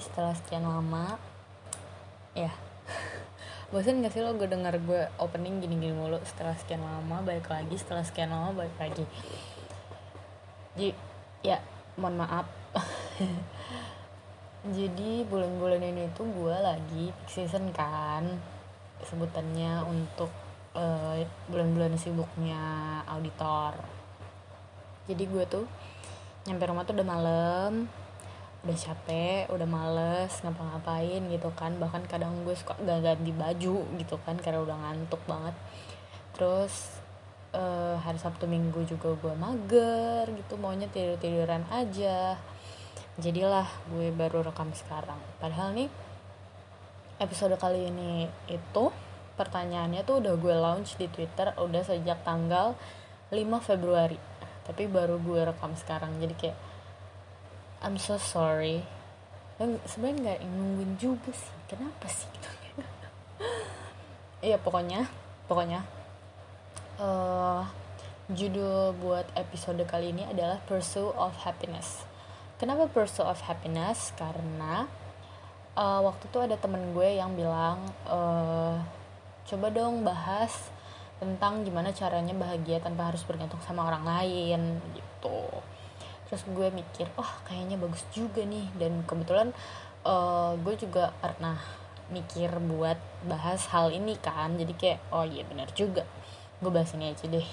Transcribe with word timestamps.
setelah 0.00 0.32
sekian 0.34 0.64
lama 0.64 1.20
ya. 2.32 2.50
Bosan 3.70 4.02
gak 4.02 4.10
sih 4.10 4.24
lo? 4.24 4.34
Gue 4.34 4.50
denger 4.50 4.82
gue 4.82 5.02
opening 5.22 5.62
gini-gini 5.62 5.94
mulu. 5.94 6.18
Setelah 6.26 6.58
sekian 6.58 6.82
lama 6.82 7.22
balik 7.22 7.46
lagi. 7.46 7.78
Setelah 7.78 8.02
sekian 8.02 8.34
lama 8.34 8.50
balik 8.50 8.74
lagi. 8.82 9.06
Jadi 10.74 10.90
ya 11.46 11.62
mohon 11.94 12.18
maaf. 12.18 12.50
Jadi 14.76 15.22
bulan-bulan 15.24 15.80
ini 15.86 16.10
tuh 16.18 16.26
gue 16.26 16.56
lagi 16.58 17.14
season 17.30 17.70
kan. 17.70 18.26
Sebutannya 19.06 19.86
untuk 19.86 20.34
uh, 20.74 21.22
bulan-bulan 21.46 21.94
sibuknya 21.94 22.58
auditor. 23.06 23.78
Jadi 25.06 25.24
gue 25.30 25.44
tuh 25.46 25.64
nyampe 26.48 26.66
rumah 26.66 26.82
tuh 26.82 26.96
udah 26.96 27.06
malam 27.06 27.99
udah 28.60 28.76
capek 28.76 29.48
udah 29.48 29.64
males 29.64 30.32
ngapa-ngapain 30.44 31.22
gitu 31.32 31.50
kan. 31.56 31.76
Bahkan 31.80 32.08
kadang 32.08 32.44
gue 32.44 32.52
suka 32.52 32.76
gak 32.84 33.00
ganti 33.00 33.32
baju 33.32 33.76
gitu 33.96 34.16
kan 34.24 34.36
karena 34.36 34.60
udah 34.60 34.76
ngantuk 34.76 35.20
banget. 35.24 35.56
Terus 36.36 37.00
uh, 37.56 37.96
hari 37.98 38.18
sabtu 38.20 38.44
minggu 38.46 38.84
juga 38.86 39.14
gue 39.16 39.34
mager 39.34 40.28
gitu 40.30 40.54
maunya 40.60 40.86
tidur 40.92 41.16
tiduran 41.16 41.64
aja. 41.72 42.36
Jadilah 43.20 43.68
gue 43.92 44.12
baru 44.12 44.44
rekam 44.44 44.70
sekarang. 44.76 45.18
Padahal 45.40 45.72
nih 45.76 45.88
episode 47.20 47.56
kali 47.60 47.92
ini 47.92 48.28
itu 48.48 48.84
pertanyaannya 49.36 50.04
tuh 50.04 50.20
udah 50.20 50.34
gue 50.36 50.54
launch 50.56 50.96
di 51.00 51.08
twitter 51.08 51.52
udah 51.56 51.82
sejak 51.84 52.20
tanggal 52.24 52.76
5 53.32 53.40
Februari. 53.64 54.20
Tapi 54.64 54.84
baru 54.88 55.16
gue 55.20 55.48
rekam 55.48 55.72
sekarang. 55.76 56.16
Jadi 56.20 56.34
kayak 56.36 56.69
I'm 57.80 57.96
so 57.96 58.20
sorry. 58.20 58.84
Sebenarnya 59.60 60.36
nggak 60.36 60.40
nungguin 60.44 60.92
juga 61.00 61.32
sih. 61.32 61.56
Kenapa 61.64 62.04
sih? 62.12 62.28
Gitu 62.28 62.48
iya 64.52 64.60
pokoknya 64.60 65.08
pokoknya. 65.48 65.80
Uh, 67.00 67.64
judul 68.28 68.92
buat 69.00 69.24
episode 69.32 69.80
kali 69.88 70.12
ini 70.12 70.28
adalah 70.28 70.60
Pursue 70.68 71.08
of 71.16 71.32
Happiness. 71.40 72.04
Kenapa 72.60 72.84
Pursue 72.92 73.24
of 73.24 73.40
Happiness? 73.48 74.12
Karena 74.12 74.84
uh, 75.72 76.00
waktu 76.04 76.28
itu 76.28 76.38
ada 76.38 76.60
temen 76.60 76.92
gue 76.92 77.16
yang 77.16 77.32
bilang 77.32 77.80
uh, 78.04 78.76
coba 79.48 79.66
dong 79.72 80.04
bahas 80.04 80.68
tentang 81.16 81.64
gimana 81.64 81.92
caranya 81.96 82.32
bahagia 82.36 82.80
tanpa 82.80 83.12
harus 83.12 83.24
bergantung 83.24 83.60
sama 83.64 83.88
orang 83.88 84.04
lain 84.04 84.80
gitu 84.96 85.48
terus 86.30 86.46
gue 86.46 86.70
mikir 86.70 87.10
oh 87.18 87.26
kayaknya 87.42 87.74
bagus 87.74 88.06
juga 88.14 88.46
nih. 88.46 88.70
Dan 88.78 89.02
kebetulan 89.02 89.50
uh, 90.06 90.54
gue 90.62 90.78
juga 90.78 91.10
pernah 91.18 91.58
mikir 92.14 92.50
buat 92.70 92.96
bahas 93.26 93.66
hal 93.74 93.90
ini 93.90 94.14
kan. 94.22 94.54
Jadi 94.54 94.72
kayak 94.78 95.02
oh 95.10 95.26
iya 95.26 95.42
benar 95.42 95.66
juga. 95.74 96.06
Gue 96.62 96.70
bahas 96.70 96.94
ini 96.94 97.10
aja 97.10 97.26
deh. 97.26 97.48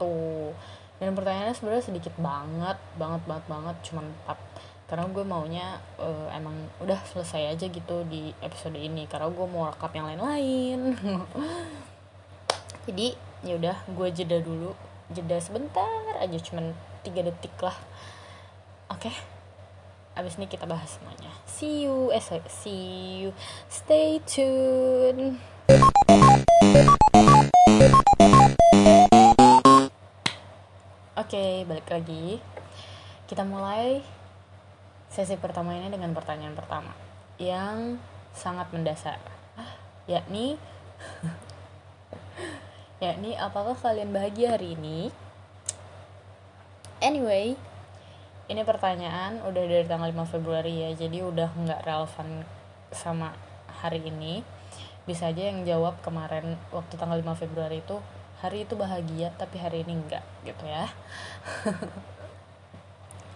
Tuh. 0.00 0.56
Dan 0.96 1.12
pertanyaannya 1.12 1.52
sebenarnya 1.52 1.84
sedikit 1.84 2.16
banget 2.16 2.80
banget 2.96 3.22
banget 3.28 3.44
banget. 3.52 3.76
Cuman 3.84 4.08
empat 4.08 4.40
karena 4.86 5.04
gue 5.10 5.24
maunya 5.26 5.66
uh, 6.00 6.30
emang 6.32 6.54
udah 6.78 6.96
selesai 7.10 7.52
aja 7.52 7.66
gitu 7.68 8.00
di 8.08 8.32
episode 8.40 8.80
ini. 8.80 9.04
Karena 9.04 9.28
gue 9.28 9.44
mau 9.44 9.68
rekap 9.68 9.92
yang 9.92 10.08
lain-lain. 10.08 10.96
Jadi 12.88 13.12
ya 13.44 13.60
udah 13.60 13.76
gue 13.92 14.08
jeda 14.08 14.40
dulu. 14.40 14.72
Jeda 15.12 15.36
sebentar 15.36 16.16
aja 16.16 16.38
cuman 16.40 16.72
tiga 17.06 17.22
detik 17.22 17.54
lah. 17.62 17.78
Oke. 18.90 19.06
Okay? 19.06 19.16
abis 20.16 20.40
ini 20.40 20.48
kita 20.48 20.64
bahas 20.64 20.96
semuanya. 20.96 21.28
See 21.44 21.84
you 21.84 22.08
eh 22.08 22.24
sorry, 22.24 22.40
see 22.48 23.28
you. 23.28 23.30
Stay 23.68 24.16
tune 24.24 25.36
oke 31.16 31.34
okay, 31.34 31.66
balik 31.68 31.90
lagi. 31.90 32.40
Kita 33.26 33.42
mulai 33.42 34.00
sesi 35.12 35.34
pertama 35.36 35.74
ini 35.74 35.92
dengan 35.92 36.14
pertanyaan 36.14 36.54
pertama 36.54 36.94
yang 37.36 38.00
sangat 38.32 38.70
mendasar. 38.72 39.20
Yakni 40.08 40.56
yakni 43.04 43.36
apakah 43.36 43.76
kalian 43.76 44.14
bahagia 44.14 44.56
hari 44.56 44.78
ini 44.78 45.12
anyway 47.00 47.56
ini 48.46 48.62
pertanyaan 48.62 49.42
udah 49.42 49.64
dari 49.66 49.82
tanggal 49.90 50.06
5 50.14 50.38
Februari 50.38 50.86
ya 50.86 50.90
jadi 50.94 51.26
udah 51.26 51.50
nggak 51.50 51.82
relevan 51.82 52.46
sama 52.94 53.34
hari 53.82 54.06
ini. 54.06 54.46
Bisa 55.06 55.30
aja 55.30 55.50
yang 55.50 55.62
jawab 55.66 55.98
kemarin 56.02 56.54
waktu 56.70 56.94
tanggal 56.94 57.18
5 57.18 57.42
Februari 57.42 57.82
itu 57.82 57.98
hari 58.38 58.62
itu 58.62 58.78
bahagia 58.78 59.34
tapi 59.34 59.58
hari 59.58 59.82
ini 59.82 59.98
enggak 59.98 60.22
gitu 60.46 60.62
ya. 60.62 60.86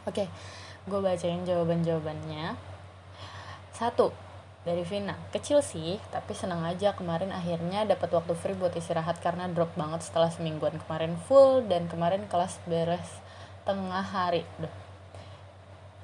Oke 0.09 0.27
okay, 0.27 0.29
gue 0.87 1.01
bacain 1.03 1.43
jawaban 1.43 1.83
jawabannya 1.83 2.55
satu 3.75 4.15
dari 4.63 4.87
Vina. 4.87 5.19
Kecil 5.35 5.59
sih 5.59 5.99
tapi 6.15 6.39
senang 6.39 6.63
aja 6.63 6.95
kemarin 6.95 7.35
akhirnya 7.35 7.83
dapat 7.83 8.15
waktu 8.15 8.39
free 8.39 8.55
buat 8.55 8.79
istirahat 8.79 9.19
karena 9.19 9.51
drop 9.51 9.75
banget 9.75 10.07
setelah 10.07 10.31
semingguan 10.31 10.79
kemarin 10.87 11.19
full 11.27 11.67
dan 11.67 11.91
kemarin 11.91 12.31
kelas 12.31 12.63
beres 12.71 13.19
tengah 13.71 14.03
hari. 14.03 14.43
Udah 14.59 14.73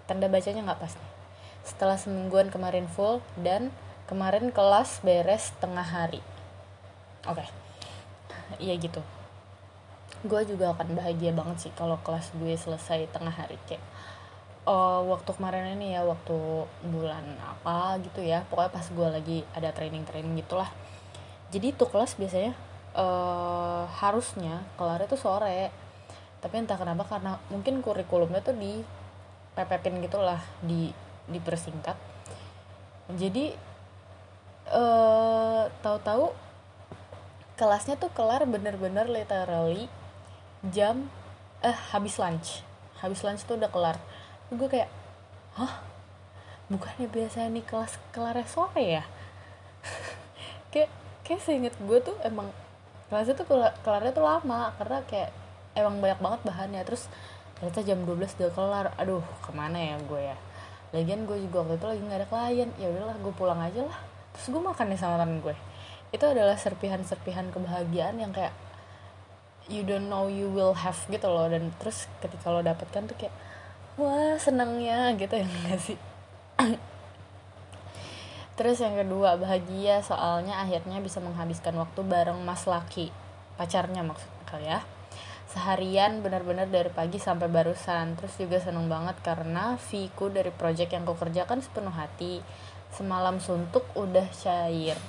tanda 0.06 0.30
bacanya 0.30 0.62
nggak 0.62 0.80
pas 0.80 0.94
nih. 0.94 1.10
Setelah 1.66 1.98
semingguan 1.98 2.48
kemarin 2.48 2.86
full 2.86 3.18
dan 3.42 3.74
kemarin 4.06 4.54
kelas 4.54 5.02
beres 5.02 5.50
tengah 5.58 5.82
hari. 5.82 6.22
Oke. 7.26 7.42
Okay. 7.42 7.48
iya 8.62 8.78
gitu. 8.78 9.02
Gue 10.22 10.46
juga 10.46 10.70
akan 10.78 10.94
bahagia 10.94 11.34
banget 11.34 11.66
sih 11.68 11.72
kalau 11.74 11.98
kelas 12.06 12.30
gue 12.38 12.54
selesai 12.54 13.10
tengah 13.10 13.34
hari 13.34 13.58
kayak 13.66 13.82
uh, 14.62 15.02
waktu 15.02 15.30
kemarin 15.34 15.74
ini 15.74 15.98
ya 15.98 16.06
waktu 16.06 16.38
bulan 16.86 17.26
apa 17.42 17.98
gitu 18.06 18.22
ya. 18.22 18.46
Pokoknya 18.46 18.70
pas 18.70 18.86
gue 18.86 19.08
lagi 19.10 19.38
ada 19.58 19.74
training 19.74 20.06
training 20.06 20.38
gitulah. 20.38 20.70
Jadi 21.50 21.74
tuh 21.74 21.90
kelas 21.90 22.14
biasanya 22.14 22.54
uh, 22.94 23.90
harusnya 23.98 24.62
kelar 24.78 25.02
itu 25.02 25.18
sore 25.18 25.74
tapi 26.46 26.62
entah 26.62 26.78
kenapa 26.78 27.02
karena 27.02 27.42
mungkin 27.50 27.82
kurikulumnya 27.82 28.38
tuh 28.38 28.54
di 28.54 28.78
pepepin 29.58 29.98
gitulah 29.98 30.38
di 30.62 30.94
dipersingkat. 31.26 31.98
Jadi 33.18 33.50
uh, 34.70 35.66
tahu-tahu 35.82 36.30
kelasnya 37.58 37.98
tuh 37.98 38.14
kelar 38.14 38.46
bener-bener 38.46 39.10
literally 39.10 39.90
jam 40.70 41.10
eh 41.66 41.74
habis 41.90 42.14
lunch. 42.14 42.62
Habis 43.02 43.26
lunch 43.26 43.42
tuh 43.42 43.58
udah 43.58 43.66
kelar. 43.66 43.98
Gue 44.54 44.70
kayak 44.70 44.86
hah? 45.58 45.82
Bukannya 46.70 47.10
biasa 47.10 47.50
nih 47.50 47.66
kelas 47.66 47.98
kelar 48.14 48.38
sore 48.46 49.02
ya? 49.02 49.04
Kayak 50.70 50.94
kayak 51.26 51.42
seinget 51.42 51.74
gue 51.82 51.98
tuh 51.98 52.14
emang 52.22 52.54
kelasnya 53.10 53.34
tuh 53.34 53.50
kelar, 53.50 53.74
kelarnya 53.82 54.14
tuh 54.14 54.22
lama 54.22 54.70
karena 54.78 55.02
kayak 55.10 55.30
emang 55.76 56.00
banyak 56.00 56.18
banget 56.18 56.40
bahannya. 56.48 56.82
Terus 56.88 57.06
ternyata 57.60 57.80
jam 57.84 58.00
12 58.02 58.36
udah 58.40 58.50
kelar. 58.56 58.86
Aduh 58.96 59.22
ke 59.44 59.52
mana 59.52 59.76
ya 59.76 59.96
gue 60.00 60.22
ya? 60.32 60.36
Lagian 60.96 61.28
gue 61.28 61.36
juga 61.44 61.62
waktu 61.62 61.76
itu 61.76 61.86
lagi 61.86 62.02
nggak 62.02 62.20
ada 62.24 62.28
klien. 62.32 62.70
Ya 62.80 62.88
udahlah 62.88 63.16
gue 63.20 63.32
pulang 63.36 63.60
aja 63.60 63.84
lah. 63.84 63.98
Terus 64.34 64.46
gue 64.56 64.62
makan 64.64 64.86
nih 64.88 64.98
sama 64.98 65.20
temen 65.20 65.38
gue. 65.44 65.54
Itu 66.10 66.24
adalah 66.24 66.56
serpihan-serpihan 66.56 67.52
kebahagiaan 67.52 68.16
yang 68.16 68.32
kayak 68.32 68.56
you 69.68 69.82
don't 69.84 70.08
know 70.08 70.30
you 70.30 70.48
will 70.48 70.72
have 70.72 70.96
gitu 71.12 71.28
loh. 71.28 71.46
Dan 71.52 71.70
terus 71.76 72.08
ketika 72.24 72.48
lo 72.48 72.64
dapetkan 72.64 73.04
tuh 73.04 73.16
kayak 73.20 73.34
wah 74.00 74.40
senangnya 74.40 75.12
gitu 75.20 75.36
ya 75.36 75.46
gak 75.68 75.80
sih? 75.80 75.98
Terus 78.56 78.80
yang 78.80 78.96
kedua 78.96 79.36
bahagia. 79.36 80.00
Soalnya 80.00 80.64
akhirnya 80.64 81.04
bisa 81.04 81.20
menghabiskan 81.20 81.76
waktu 81.76 82.00
bareng 82.00 82.40
mas 82.40 82.64
laki. 82.64 83.12
Pacarnya 83.56 84.04
maksudnya 84.04 84.44
kali 84.48 84.68
ya 84.68 84.80
seharian 85.56 86.20
benar-benar 86.20 86.68
dari 86.68 86.92
pagi 86.92 87.16
sampai 87.16 87.48
barusan. 87.48 88.12
Terus 88.20 88.36
juga 88.36 88.60
seneng 88.60 88.92
banget 88.92 89.16
karena 89.24 89.80
fiku 89.80 90.28
dari 90.28 90.52
project 90.52 90.92
yang 90.92 91.08
ku 91.08 91.16
kerjakan 91.16 91.64
sepenuh 91.64 91.96
hati. 91.96 92.44
Semalam 92.92 93.40
suntuk 93.40 93.88
udah 93.96 94.28
cair. 94.36 95.00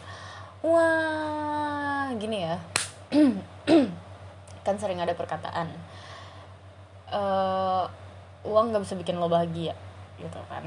Wah 0.63 2.15
gini 2.15 2.47
ya. 2.47 2.55
Kan 4.65 4.79
sering 4.79 5.03
ada 5.03 5.11
perkataan 5.11 5.67
uh, 7.11 7.85
uang 8.47 8.71
nggak 8.71 8.83
bisa 8.83 8.95
bikin 8.99 9.19
lo 9.19 9.27
bahagia 9.31 9.75
gitu 10.17 10.39
kan. 10.49 10.63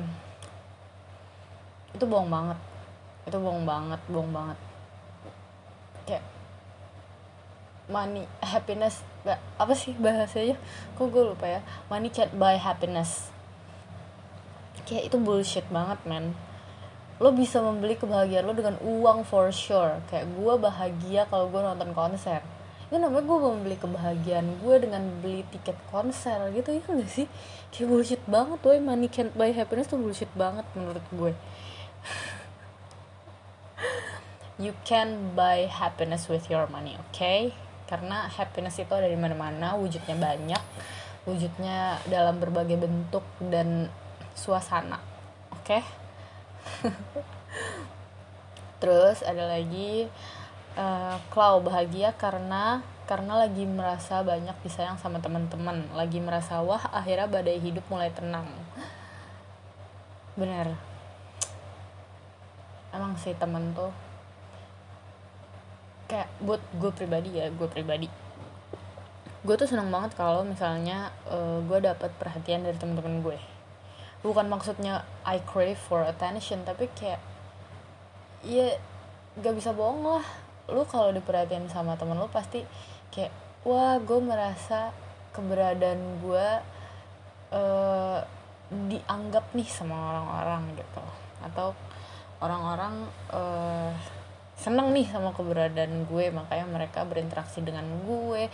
Itu 1.97 2.05
bohong 2.06 2.31
banget. 2.31 2.59
Itu 3.26 3.37
bohong 3.41 3.65
banget 3.67 4.00
bohong 4.09 4.33
banget. 4.33 4.59
Kayak 6.06 6.25
money 7.91 8.25
happiness 8.41 9.03
gak, 9.27 9.39
apa 9.61 9.73
sih 9.77 9.93
bahasanya? 9.97 10.57
Kok 10.97 11.07
gue 11.13 11.25
lupa 11.35 11.47
ya? 11.47 11.61
Money 11.93 12.09
can't 12.09 12.33
buy 12.37 12.57
happiness. 12.57 13.29
Kayak 14.89 15.13
itu 15.13 15.17
bullshit 15.23 15.67
banget 15.71 16.03
man 16.09 16.35
lo 17.21 17.37
bisa 17.37 17.61
membeli 17.61 18.01
kebahagiaan 18.01 18.49
lo 18.49 18.57
dengan 18.57 18.81
uang 18.81 19.29
for 19.29 19.53
sure. 19.53 20.01
Kayak 20.09 20.33
gue 20.33 20.55
bahagia 20.57 21.29
kalau 21.29 21.53
gue 21.53 21.61
nonton 21.61 21.93
konser. 21.93 22.41
Itu 22.89 22.97
namanya 22.97 23.29
gue 23.29 23.39
membeli 23.39 23.77
kebahagiaan 23.77 24.65
gue 24.65 24.75
dengan 24.81 25.05
beli 25.21 25.45
tiket 25.53 25.77
konser 25.93 26.49
gitu 26.57 26.81
ya 26.81 26.83
gak 26.89 27.13
sih? 27.13 27.29
Kayak 27.71 27.87
bullshit 27.93 28.23
banget 28.25 28.59
tuh 28.65 28.73
money 28.81 29.13
can't 29.13 29.37
buy 29.37 29.53
happiness 29.53 29.93
tuh 29.93 30.01
bullshit 30.01 30.33
banget 30.33 30.65
menurut 30.73 31.05
gue. 31.13 31.33
You 34.61 34.77
can 34.85 35.33
buy 35.33 35.73
happiness 35.73 36.29
with 36.29 36.53
your 36.53 36.69
money 36.69 37.01
okay? 37.09 37.57
Karena 37.91 38.31
happiness 38.31 38.79
itu 38.79 38.95
ada 38.95 39.11
di 39.11 39.19
mana-mana 39.19 39.75
wujudnya 39.75 40.15
banyak 40.15 40.63
wujudnya 41.27 41.99
dalam 42.07 42.39
berbagai 42.39 42.79
bentuk 42.79 43.27
dan 43.43 43.91
suasana 44.39 45.03
oke? 45.51 45.67
Okay? 45.67 45.83
terus 48.81 49.21
ada 49.27 49.45
lagi 49.45 50.09
uh, 50.79 51.61
bahagia 51.61 52.15
karena 52.17 52.81
karena 53.11 53.43
lagi 53.43 53.67
merasa 53.67 54.23
banyak 54.23 54.55
disayang 54.63 54.95
sama 54.95 55.19
teman-teman. 55.19 55.83
Lagi 55.99 56.23
merasa 56.23 56.63
wah 56.63 56.79
akhirnya 56.95 57.27
badai 57.27 57.59
hidup 57.59 57.83
mulai 57.91 58.15
tenang. 58.15 58.47
Bener. 60.39 60.79
Emang 62.95 63.19
sih 63.19 63.35
temen 63.35 63.75
tuh 63.75 63.91
kayak 66.11 66.27
buat 66.43 66.59
gue 66.83 66.91
pribadi 66.91 67.39
ya 67.39 67.47
gue 67.55 67.69
pribadi. 67.71 68.11
Gue 69.47 69.55
tuh 69.55 69.71
seneng 69.71 69.95
banget 69.95 70.19
kalau 70.19 70.43
misalnya 70.43 71.15
uh, 71.31 71.62
gue 71.62 71.79
dapat 71.79 72.11
perhatian 72.19 72.67
dari 72.67 72.75
temen-temen 72.75 73.23
gue. 73.23 73.39
Bukan 74.27 74.51
maksudnya 74.51 75.07
I 75.23 75.39
crave 75.47 75.79
for 75.79 76.03
attention 76.03 76.67
tapi 76.67 76.91
kayak 76.99 77.23
ya 78.43 78.75
gak 79.39 79.55
bisa 79.55 79.71
bohong 79.71 80.03
lah. 80.03 80.27
Lu 80.67 80.83
kalau 80.91 81.15
diperhatiin 81.15 81.71
sama 81.71 81.95
temen 81.95 82.19
lu 82.19 82.27
pasti 82.27 82.67
kayak 83.15 83.31
wah 83.62 83.97
gue 84.03 84.19
merasa 84.19 84.91
keberadaan 85.31 86.19
gue 86.21 86.47
uh, 87.55 88.19
dianggap 88.71 89.47
nih 89.55 89.69
sama 89.71 89.95
orang-orang 89.95 90.75
gitu. 90.75 91.05
Atau 91.41 91.73
orang-orang 92.45 93.09
uh, 93.33 94.20
seneng 94.61 94.93
nih 94.93 95.09
sama 95.09 95.33
keberadaan 95.33 96.05
gue 96.05 96.29
makanya 96.29 96.69
mereka 96.69 97.09
berinteraksi 97.09 97.65
dengan 97.65 97.89
gue 98.05 98.53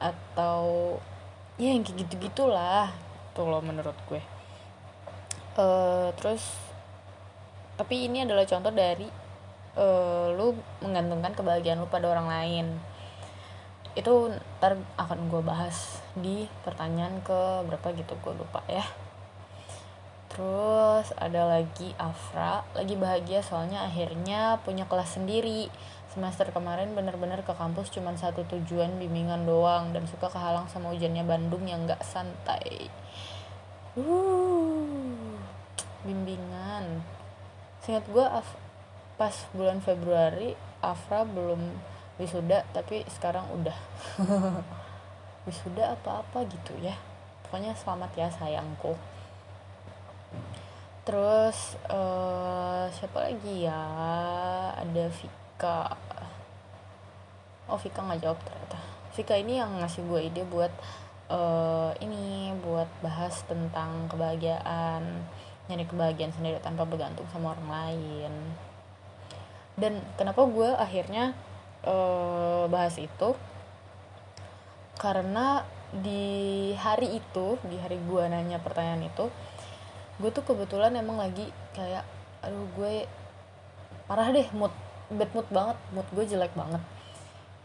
atau 0.00 0.96
ya 1.60 1.68
yang 1.68 1.84
kayak 1.84 2.08
gitu 2.08 2.32
gitulah 2.32 2.88
tuh 3.36 3.44
lo 3.52 3.60
menurut 3.60 3.94
gue. 4.08 4.24
Uh, 5.54 6.08
terus 6.16 6.56
tapi 7.76 8.08
ini 8.08 8.24
adalah 8.24 8.48
contoh 8.48 8.72
dari 8.72 9.06
uh, 9.76 10.32
lu 10.32 10.56
menggantungkan 10.80 11.36
kebahagiaan 11.36 11.84
lu 11.84 11.92
pada 11.92 12.08
orang 12.08 12.26
lain. 12.32 12.66
Itu 13.92 14.32
ntar 14.58 14.80
akan 14.96 15.28
gue 15.28 15.44
bahas 15.44 16.00
di 16.16 16.48
pertanyaan 16.64 17.20
ke 17.20 17.68
berapa 17.68 17.92
gitu 17.92 18.16
gue 18.24 18.32
lupa 18.32 18.64
ya 18.64 19.03
terus 20.34 21.14
ada 21.14 21.46
lagi 21.46 21.94
Afra 21.94 22.66
lagi 22.74 22.98
bahagia 22.98 23.38
soalnya 23.40 23.86
akhirnya 23.86 24.58
punya 24.66 24.84
kelas 24.90 25.16
sendiri. 25.16 25.70
Semester 26.10 26.50
kemarin 26.54 26.94
bener-bener 26.94 27.42
ke 27.42 27.54
kampus 27.54 27.90
cuma 27.90 28.14
satu 28.14 28.46
tujuan 28.46 28.98
bimbingan 28.98 29.46
doang. 29.46 29.94
Dan 29.94 30.06
suka 30.10 30.30
kehalang 30.30 30.66
sama 30.70 30.90
hujannya 30.90 31.22
Bandung 31.26 31.66
yang 31.66 31.86
gak 31.86 32.02
santai. 32.02 32.90
Uh 33.94 35.38
bimbingan. 36.04 37.02
Singkat 37.82 38.04
gue 38.12 38.26
pas 39.14 39.34
bulan 39.56 39.80
Februari 39.80 40.52
Afra 40.84 41.24
belum 41.24 41.72
wisuda 42.20 42.66
tapi 42.74 43.06
sekarang 43.10 43.46
udah. 43.54 43.78
Wisuda 45.48 45.98
apa-apa 45.98 46.46
gitu 46.48 46.72
ya. 46.80 46.96
Pokoknya 47.44 47.76
selamat 47.76 48.10
ya 48.16 48.28
sayangku 48.32 49.13
terus 51.04 51.76
uh, 51.92 52.88
siapa 52.88 53.28
lagi 53.28 53.68
ya? 53.68 53.82
Ada 54.80 55.04
Vika. 55.12 55.92
Oh 57.68 57.76
Vika 57.76 58.00
nggak 58.00 58.20
jawab 58.24 58.38
ternyata. 58.44 58.78
Vika 59.14 59.34
ini 59.36 59.60
yang 59.60 59.78
ngasih 59.78 60.02
gue 60.08 60.20
ide 60.26 60.42
buat 60.48 60.72
uh, 61.30 61.92
ini 62.00 62.56
buat 62.64 62.88
bahas 63.04 63.44
tentang 63.46 64.10
kebahagiaan 64.10 65.04
nyari 65.64 65.84
kebahagiaan 65.88 66.32
sendiri 66.32 66.60
tanpa 66.60 66.84
bergantung 66.84 67.24
sama 67.32 67.56
orang 67.56 67.68
lain. 67.68 68.32
Dan 69.74 70.04
kenapa 70.14 70.44
gue 70.44 70.70
akhirnya 70.76 71.32
uh, 71.84 72.68
bahas 72.68 72.96
itu? 73.00 73.32
Karena 75.00 75.64
di 75.94 76.74
hari 76.74 77.22
itu 77.22 77.54
di 77.70 77.78
hari 77.78 77.98
gue 78.02 78.22
nanya 78.26 78.58
pertanyaan 78.58 79.06
itu 79.06 79.30
gue 80.22 80.30
tuh 80.30 80.44
kebetulan 80.46 80.94
emang 80.94 81.18
lagi 81.18 81.50
kayak 81.74 82.06
aduh 82.44 82.68
gue 82.78 83.08
parah 84.06 84.30
deh 84.30 84.46
mood 84.54 84.70
bad 85.10 85.30
mood 85.34 85.48
banget 85.50 85.76
mood 85.90 86.08
gue 86.14 86.24
jelek 86.24 86.54
banget. 86.54 86.82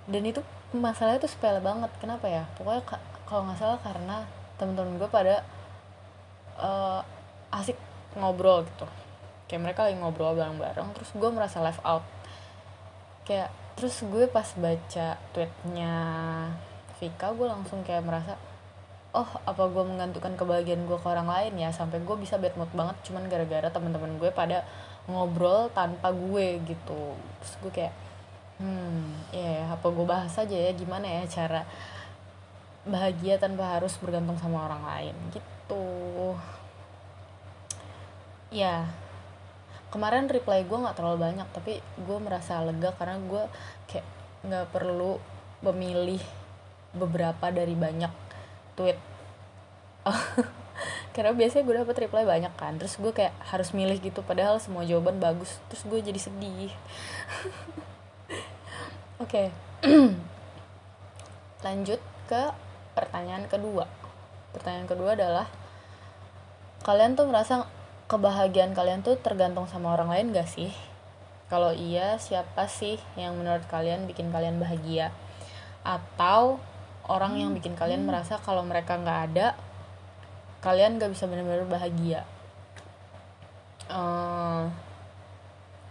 Dan 0.10 0.24
itu 0.26 0.42
masalahnya 0.74 1.22
tuh 1.22 1.32
sepele 1.32 1.62
banget 1.62 1.92
kenapa 2.02 2.26
ya? 2.26 2.44
Pokoknya 2.58 2.82
kalau 3.30 3.46
nggak 3.46 3.60
salah 3.62 3.80
karena 3.82 4.26
temen-temen 4.58 4.98
gue 4.98 5.10
pada 5.10 5.46
uh, 6.58 7.02
asik 7.54 7.78
ngobrol 8.18 8.66
gitu. 8.66 8.86
Kayak 9.46 9.62
mereka 9.70 9.80
lagi 9.86 9.98
ngobrol 10.02 10.34
bareng-bareng 10.34 10.90
terus 10.98 11.10
gue 11.14 11.30
merasa 11.30 11.62
left 11.62 11.82
out. 11.86 12.06
Kayak 13.30 13.54
terus 13.78 14.02
gue 14.02 14.26
pas 14.28 14.50
baca 14.58 15.08
tweetnya 15.32 15.96
Vika 17.00 17.32
gue 17.32 17.48
langsung 17.48 17.80
kayak 17.86 18.04
merasa 18.04 18.36
oh 19.10 19.30
apa 19.46 19.64
gue 19.66 19.84
menggantungkan 19.86 20.38
kebahagiaan 20.38 20.86
gue 20.86 20.98
ke 20.98 21.08
orang 21.10 21.30
lain 21.30 21.54
ya? 21.58 21.70
Sampai 21.74 22.02
gue 22.02 22.16
bisa 22.20 22.38
bad 22.38 22.54
mood 22.56 22.70
banget 22.74 22.96
cuman 23.10 23.26
gara-gara 23.26 23.68
teman-teman 23.74 24.18
gue 24.22 24.30
pada 24.30 24.66
ngobrol 25.10 25.74
tanpa 25.74 26.14
gue 26.14 26.62
gitu. 26.66 27.18
Terus 27.42 27.54
gue 27.66 27.72
kayak 27.74 27.94
hmm 28.60 29.32
ya 29.32 29.40
yeah, 29.40 29.64
apa 29.72 29.88
gue 29.88 30.06
bahas 30.06 30.36
aja 30.36 30.52
ya 30.52 30.72
gimana 30.76 31.08
ya 31.08 31.24
cara 31.26 31.64
bahagia 32.84 33.40
tanpa 33.40 33.80
harus 33.80 33.98
bergantung 33.98 34.38
sama 34.38 34.70
orang 34.70 34.84
lain? 34.86 35.16
Gitu. 35.34 35.86
Ya 38.54 38.90
kemarin 39.90 40.30
reply 40.30 40.62
gue 40.70 40.78
nggak 40.78 40.98
terlalu 40.98 41.18
banyak 41.26 41.48
tapi 41.50 41.82
gue 41.82 42.18
merasa 42.22 42.62
lega 42.62 42.94
karena 42.94 43.18
gue 43.26 43.44
kayak 43.90 44.06
nggak 44.46 44.70
perlu 44.70 45.18
memilih 45.66 46.22
beberapa 46.94 47.50
dari 47.50 47.74
banyak 47.74 48.14
tweet 48.78 48.98
karena 51.14 51.36
biasanya 51.36 51.64
gue 51.68 51.76
dapet 51.84 51.96
reply 52.08 52.24
banyak 52.24 52.54
kan 52.56 52.80
terus 52.80 52.96
gue 52.96 53.12
kayak 53.12 53.36
harus 53.52 53.76
milih 53.76 54.00
gitu 54.00 54.24
padahal 54.24 54.64
semua 54.64 54.88
jawaban 54.88 55.20
bagus 55.20 55.60
terus 55.68 55.84
gue 55.84 56.00
jadi 56.00 56.20
sedih 56.20 56.72
oke 59.24 59.28
okay. 59.28 59.48
lanjut 61.66 62.00
ke 62.32 62.44
pertanyaan 62.96 63.44
kedua 63.52 63.92
pertanyaan 64.56 64.88
kedua 64.88 65.20
adalah 65.20 65.48
kalian 66.84 67.20
tuh 67.20 67.28
merasa 67.28 67.68
kebahagiaan 68.10 68.74
kalian 68.74 69.06
tuh 69.06 69.22
tergantung 69.22 69.70
sama 69.70 69.94
orang 69.94 70.10
lain 70.10 70.34
gak 70.34 70.50
sih? 70.50 70.74
Kalau 71.46 71.74
iya, 71.74 72.18
siapa 72.18 72.66
sih 72.66 72.98
yang 73.14 73.38
menurut 73.38 73.66
kalian 73.70 74.10
bikin 74.10 74.34
kalian 74.34 74.58
bahagia? 74.58 75.14
Atau 75.86 76.58
orang 77.06 77.38
yang 77.38 77.54
bikin 77.54 77.78
kalian 77.78 78.06
hmm. 78.06 78.10
merasa 78.10 78.42
kalau 78.42 78.66
mereka 78.66 78.98
nggak 78.98 79.20
ada, 79.34 79.48
kalian 80.60 81.00
gak 81.00 81.12
bisa 81.12 81.26
benar-benar 81.26 81.68
bahagia? 81.68 82.22
Uh, 83.90 83.96
eh, 83.96 84.64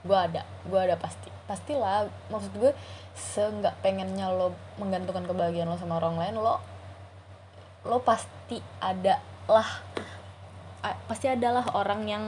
gue 0.06 0.18
ada, 0.18 0.42
gue 0.68 0.80
ada 0.80 0.96
pasti, 0.96 1.28
pastilah. 1.50 2.06
Maksud 2.30 2.52
gue, 2.56 2.72
seenggak 3.16 3.75
pengennya 3.82 4.30
lo 4.30 4.54
menggantungkan 4.78 5.26
kebahagiaan 5.26 5.68
lo 5.68 5.80
sama 5.80 5.98
orang 5.98 6.16
lain, 6.20 6.38
lo 6.38 6.60
lo 7.87 8.02
pasti 8.04 8.60
ada 8.82 9.16
lah 9.48 9.68
pasti 11.08 11.25
adalah 11.25 11.64
orang 11.72 12.04
yang 12.04 12.25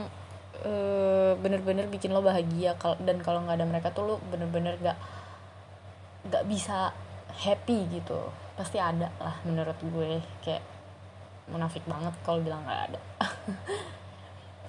uh, 0.65 1.33
bener-bener 1.37 1.85
bikin 1.87 2.11
lo 2.11 2.25
bahagia 2.25 2.73
dan 3.01 3.17
kalau 3.21 3.45
nggak 3.45 3.61
ada 3.61 3.67
mereka 3.69 3.87
tuh 3.93 4.03
lo 4.05 4.15
bener-bener 4.33 4.77
gak 4.81 4.97
gak 6.29 6.45
bisa 6.45 6.93
happy 7.45 7.89
gitu 7.93 8.29
pasti 8.57 8.77
ada 8.77 9.09
lah 9.21 9.37
menurut 9.45 9.77
gue 9.81 10.21
kayak 10.45 10.61
munafik 11.51 11.83
banget 11.85 12.15
kalau 12.23 12.39
bilang 12.39 12.63
nggak 12.63 12.81
ada. 12.91 12.99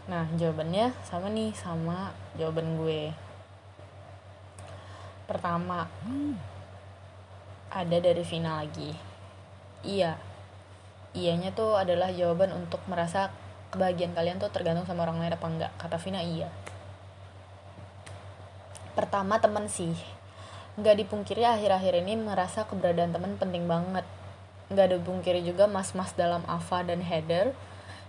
Nah 0.02 0.26
jawabannya 0.34 0.90
sama 1.06 1.30
nih 1.30 1.54
sama 1.54 2.10
jawaban 2.34 2.74
gue. 2.74 3.14
Pertama 5.30 5.86
ada 7.70 7.96
dari 8.02 8.24
Vina 8.26 8.58
lagi. 8.58 8.90
Iya. 9.86 10.18
Iyanya 11.14 11.54
tuh 11.54 11.78
adalah 11.78 12.10
jawaban 12.10 12.50
untuk 12.50 12.82
merasa 12.90 13.30
kebahagiaan 13.70 14.16
kalian 14.16 14.42
tuh 14.42 14.50
tergantung 14.50 14.88
sama 14.90 15.06
orang 15.06 15.22
lain 15.22 15.38
apa 15.38 15.46
enggak. 15.46 15.72
Kata 15.78 16.02
Vina 16.02 16.18
iya. 16.18 16.50
Pertama 18.98 19.38
temen 19.38 19.70
sih. 19.70 19.94
Nggak 20.82 21.06
dipungkiri 21.06 21.46
akhir-akhir 21.46 22.02
ini 22.02 22.18
merasa 22.18 22.66
keberadaan 22.66 23.14
temen 23.14 23.38
penting 23.38 23.70
banget 23.70 24.02
nggak 24.72 24.88
ada 24.88 24.96
dipungkiri 24.98 25.44
juga 25.44 25.68
mas-mas 25.68 26.16
dalam 26.16 26.40
Ava 26.48 26.80
dan 26.82 27.04
Heather 27.04 27.52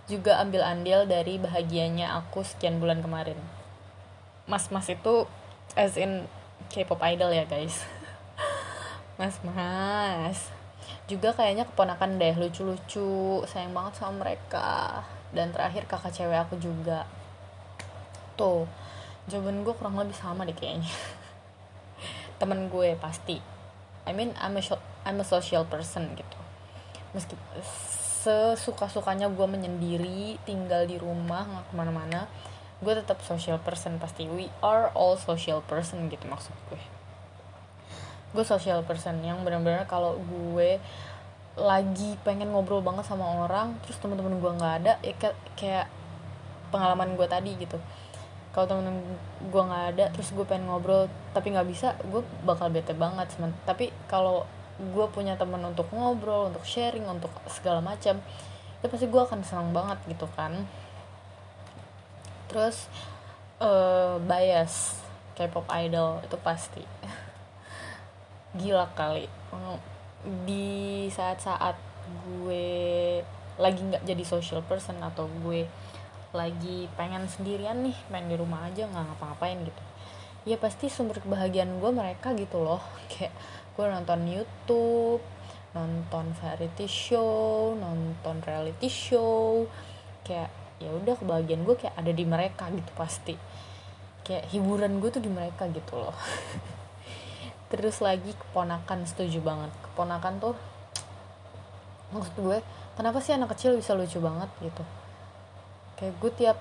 juga 0.04 0.36
ambil 0.40 0.60
andil 0.60 1.08
dari 1.08 1.40
bahagianya 1.40 2.12
aku 2.20 2.44
sekian 2.44 2.76
bulan 2.76 3.00
kemarin. 3.00 3.40
Mas-mas 4.44 4.88
itu 4.92 5.24
as 5.72 5.96
in 5.96 6.28
K-pop 6.68 7.00
idol 7.08 7.32
ya 7.32 7.48
guys. 7.48 7.88
Mas-mas. 9.20 10.52
Juga 11.08 11.32
kayaknya 11.32 11.64
keponakan 11.64 12.20
deh 12.20 12.36
lucu-lucu 12.36 13.40
sayang 13.48 13.72
banget 13.72 13.96
sama 13.96 14.28
mereka. 14.28 15.00
Dan 15.32 15.56
terakhir 15.56 15.88
kakak 15.88 16.12
cewek 16.12 16.36
aku 16.36 16.60
juga. 16.60 17.08
Tuh 18.36 18.68
jawaban 19.24 19.64
gue 19.64 19.72
kurang 19.72 19.96
lebih 19.96 20.16
sama 20.16 20.44
deh 20.44 20.52
kayaknya. 20.52 20.92
Temen 22.40 22.68
gue 22.68 22.92
pasti. 23.00 23.40
I 24.04 24.12
mean 24.12 24.36
I'm 24.36 24.60
a, 24.60 24.62
I'm 25.08 25.16
a 25.16 25.24
social 25.24 25.64
person 25.64 26.12
gitu 26.12 26.43
meski 27.14 27.38
sesuka-sukanya 28.24 29.30
gue 29.30 29.46
menyendiri 29.46 30.36
tinggal 30.42 30.84
di 30.88 30.98
rumah 30.98 31.46
nggak 31.46 31.64
ke 31.70 31.74
mana-mana 31.76 32.20
gue 32.84 32.92
tetap 32.92 33.18
social 33.24 33.56
person 33.62 33.96
pasti. 33.96 34.28
We 34.28 34.52
are 34.60 34.92
all 34.92 35.16
social 35.16 35.64
person 35.64 36.12
gitu 36.12 36.28
maksud 36.28 36.52
gue. 36.68 36.82
Gue 38.36 38.44
social 38.44 38.84
person 38.84 39.22
yang 39.24 39.40
benar-benar 39.46 39.88
kalau 39.88 40.20
gue 40.20 40.76
lagi 41.54 42.18
pengen 42.26 42.50
ngobrol 42.50 42.82
banget 42.82 43.06
sama 43.06 43.46
orang 43.46 43.78
terus 43.86 43.96
temen-temen 44.02 44.42
gue 44.42 44.52
nggak 44.58 44.74
ada 44.82 44.92
ya 45.06 45.14
kayak 45.54 45.86
pengalaman 46.68 47.16
gue 47.16 47.26
tadi 47.30 47.56
gitu. 47.56 47.80
Kalau 48.50 48.66
temen 48.70 49.02
gue 49.50 49.62
nggak 49.62 49.84
ada 49.96 50.04
terus 50.10 50.34
gue 50.34 50.44
pengen 50.44 50.66
ngobrol 50.68 51.06
tapi 51.32 51.54
nggak 51.54 51.66
bisa 51.70 51.94
gue 52.04 52.22
bakal 52.42 52.70
bete 52.70 52.92
banget 52.94 53.30
tapi 53.66 53.90
kalau 54.10 54.46
gue 54.78 55.06
punya 55.14 55.38
temen 55.38 55.62
untuk 55.62 55.86
ngobrol 55.94 56.50
untuk 56.50 56.66
sharing 56.66 57.06
untuk 57.06 57.30
segala 57.46 57.78
macam 57.78 58.18
itu 58.82 58.86
pasti 58.90 59.06
gue 59.08 59.22
akan 59.22 59.40
senang 59.46 59.70
banget 59.72 59.96
gitu 60.10 60.28
kan. 60.36 60.66
Terus 62.50 62.90
uh, 63.62 64.20
bias 64.20 65.00
K-pop 65.34 65.64
idol 65.72 66.20
itu 66.20 66.36
pasti. 66.44 66.84
Gila 68.60 68.92
kali. 68.92 69.24
Di 70.44 71.08
saat-saat 71.08 71.74
gue 72.28 72.66
lagi 73.56 73.80
nggak 73.80 74.04
jadi 74.04 74.24
social 74.26 74.60
person 74.66 75.00
atau 75.00 75.30
gue 75.46 75.64
lagi 76.34 76.90
pengen 76.98 77.24
sendirian 77.30 77.78
nih 77.86 77.94
main 78.10 78.26
di 78.26 78.34
rumah 78.34 78.66
aja 78.66 78.90
nggak 78.90 79.06
ngapa-ngapain 79.06 79.62
gitu 79.62 79.82
ya 80.44 80.60
pasti 80.60 80.92
sumber 80.92 81.24
kebahagiaan 81.24 81.80
gue 81.80 81.90
mereka 81.90 82.36
gitu 82.36 82.60
loh. 82.60 82.80
Kayak 83.10 83.32
gue 83.74 83.86
nonton 83.90 84.22
YouTube 84.30 85.22
nonton 85.74 86.30
variety 86.38 86.86
show 86.86 87.74
nonton 87.74 88.38
reality 88.46 88.86
show. 88.86 89.66
Kayak 90.22 90.48
ya 90.78 90.90
udah 90.94 91.14
kebahagiaan 91.18 91.66
gue 91.66 91.74
kayak 91.74 91.94
ada 91.98 92.14
di 92.14 92.24
mereka 92.24 92.70
gitu 92.70 92.92
pasti. 92.94 93.34
Kayak 94.22 94.48
hiburan 94.54 95.02
gue 95.02 95.10
tuh 95.10 95.22
di 95.22 95.28
mereka 95.28 95.66
gitu 95.68 95.98
loh. 95.98 96.14
Terus 97.74 97.98
lagi 97.98 98.30
keponakan 98.32 99.02
setuju 99.04 99.42
banget. 99.42 99.74
Keponakan 99.90 100.38
tuh 100.38 100.54
maksud 102.14 102.38
gue 102.38 102.62
kenapa 102.94 103.18
sih 103.18 103.34
anak 103.34 103.58
kecil 103.58 103.74
bisa 103.74 103.98
lucu 103.98 104.22
banget 104.22 104.48
gitu? 104.62 104.86
Kayak 105.98 106.14
gue 106.22 106.30
tiap 106.38 106.58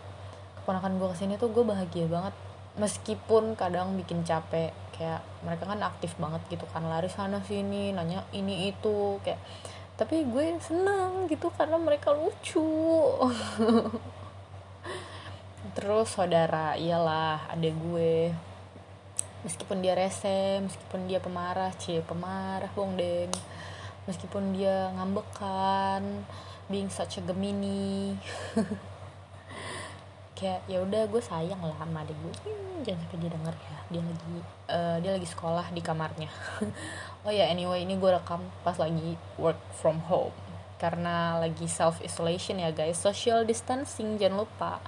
keponakan 0.62 0.98
gue 0.98 1.08
ke 1.14 1.18
sini 1.22 1.34
tuh 1.38 1.54
gue 1.54 1.62
bahagia 1.62 2.10
banget. 2.10 2.34
Meskipun 2.74 3.54
kadang 3.54 3.94
bikin 3.94 4.26
capek 4.26 4.74
kayak 4.94 5.26
mereka 5.42 5.66
kan 5.66 5.82
aktif 5.82 6.14
banget 6.22 6.42
gitu 6.54 6.70
kan 6.70 6.86
lari 6.86 7.10
sana 7.10 7.42
sini 7.44 7.92
nanya 7.92 8.24
ini 8.32 8.70
itu 8.70 9.18
kayak 9.26 9.42
tapi 9.94 10.26
gue 10.26 10.58
seneng 10.58 11.30
gitu 11.30 11.54
karena 11.54 11.78
mereka 11.78 12.18
lucu. 12.18 12.66
Terus 15.78 16.10
saudara 16.10 16.74
iyalah 16.78 17.50
ada 17.50 17.70
gue 17.70 18.34
meskipun 19.44 19.84
dia 19.84 19.94
rese 19.94 20.64
meskipun 20.64 21.06
dia 21.06 21.20
pemarah 21.20 21.76
cie 21.76 22.00
pemarah 22.00 22.72
bong 22.72 22.96
deng 22.96 23.28
meskipun 24.08 24.56
dia 24.56 24.88
ngambekan 24.96 26.24
being 26.72 26.88
such 26.88 27.20
a 27.20 27.22
gemini 27.28 28.16
kayak 30.34 30.66
ya 30.66 30.82
udah 30.82 31.06
gue 31.06 31.22
sayang 31.22 31.62
lah 31.62 31.78
sama 31.78 32.02
adik 32.02 32.18
gue 32.18 32.34
hmm, 32.50 32.82
jangan 32.82 33.00
sampai 33.06 33.18
dia 33.22 33.32
denger 33.32 33.56
ya. 33.56 33.78
Dia 33.94 34.02
lagi 34.02 34.36
uh, 34.70 34.98
dia 35.00 35.12
lagi 35.14 35.28
sekolah 35.30 35.66
di 35.74 35.82
kamarnya. 35.82 36.30
Oh 37.24 37.32
ya 37.32 37.48
yeah, 37.48 37.56
anyway 37.56 37.88
ini 37.88 37.96
gue 37.96 38.12
rekam 38.12 38.44
pas 38.68 38.76
lagi 38.76 39.16
work 39.40 39.56
from 39.72 40.04
home. 40.12 40.36
Karena 40.76 41.40
lagi 41.40 41.72
self 41.72 42.04
isolation 42.04 42.60
ya 42.60 42.76
guys. 42.76 43.00
Social 43.00 43.48
distancing 43.48 44.20
jangan 44.20 44.44
lupa. 44.44 44.84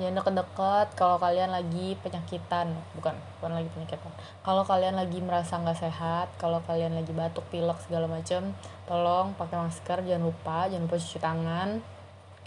Jangan 0.00 0.16
deket-deket 0.16 0.88
kalau 0.96 1.20
kalian 1.20 1.52
lagi 1.52 1.92
penyakitan. 2.00 2.72
Bukan 2.96 3.12
bukan 3.36 3.52
lagi 3.52 3.68
penyakitan. 3.68 4.12
Kalau 4.40 4.64
kalian 4.64 4.96
lagi 4.96 5.20
merasa 5.20 5.60
nggak 5.60 5.76
sehat 5.76 6.32
kalau 6.40 6.64
kalian 6.64 6.96
lagi 6.96 7.12
batuk 7.12 7.44
pilek 7.52 7.76
segala 7.84 8.08
macam 8.08 8.56
tolong 8.88 9.36
pakai 9.36 9.60
masker. 9.60 10.08
Jangan 10.08 10.24
lupa 10.24 10.72
jangan 10.72 10.88
lupa 10.88 10.96
cuci 10.96 11.18
tangan 11.20 11.95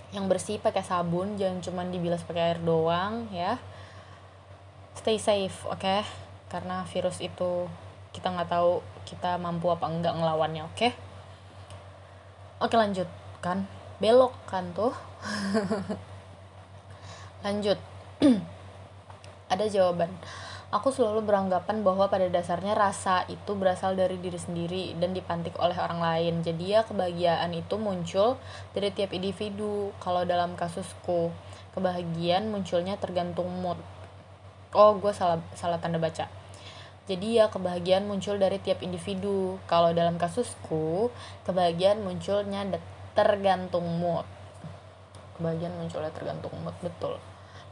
yang 0.09 0.25
bersih 0.25 0.57
pakai 0.57 0.81
sabun 0.81 1.37
jangan 1.37 1.61
cuma 1.61 1.81
dibilas 1.85 2.25
pakai 2.25 2.53
air 2.53 2.59
doang 2.61 3.29
ya. 3.29 3.61
Stay 4.97 5.21
safe 5.21 5.55
oke? 5.69 5.79
Okay? 5.79 6.01
karena 6.49 6.81
virus 6.89 7.21
itu 7.21 7.69
kita 8.09 8.33
nggak 8.33 8.49
tahu 8.49 8.81
kita 9.05 9.37
mampu 9.37 9.69
apa 9.69 9.85
enggak 9.85 10.17
ngelawannya 10.17 10.65
oke? 10.65 10.75
Okay? 10.75 10.91
oke 12.57 12.73
lanjut 12.73 13.09
kan? 13.39 13.69
Belok 14.01 14.33
kan 14.49 14.73
tuh? 14.73 14.91
Lanjut. 17.45 17.79
Ada 19.51 19.67
jawaban 19.67 20.07
Aku 20.69 20.93
selalu 20.93 21.25
beranggapan 21.25 21.81
bahwa 21.81 22.05
pada 22.13 22.29
dasarnya 22.29 22.77
rasa 22.77 23.25
itu 23.25 23.57
berasal 23.57 23.97
dari 23.97 24.21
diri 24.21 24.37
sendiri 24.37 24.93
dan 25.01 25.17
dipantik 25.17 25.57
oleh 25.57 25.73
orang 25.73 25.97
lain. 25.97 26.45
Jadi 26.45 26.77
ya 26.77 26.85
kebahagiaan 26.85 27.57
itu 27.57 27.73
muncul 27.81 28.37
dari 28.77 28.93
tiap 28.93 29.09
individu. 29.09 29.89
Kalau 29.97 30.29
dalam 30.29 30.53
kasusku, 30.53 31.33
kebahagiaan 31.73 32.53
munculnya 32.53 33.01
tergantung 33.01 33.49
mood. 33.65 33.81
Oh, 34.77 34.93
gue 35.01 35.09
salah 35.09 35.41
salah 35.57 35.81
tanda 35.81 35.97
baca. 35.97 36.29
Jadi 37.09 37.41
ya 37.41 37.49
kebahagiaan 37.49 38.05
muncul 38.05 38.37
dari 38.37 38.61
tiap 38.61 38.85
individu. 38.85 39.57
Kalau 39.65 39.89
dalam 39.89 40.21
kasusku, 40.21 41.09
kebahagiaan 41.49 42.05
munculnya 42.05 42.61
tergantung 43.17 43.89
mood. 43.97 44.29
Kebahagiaan 45.33 45.73
munculnya 45.81 46.13
tergantung 46.13 46.53
mood, 46.61 46.77
betul. 46.85 47.17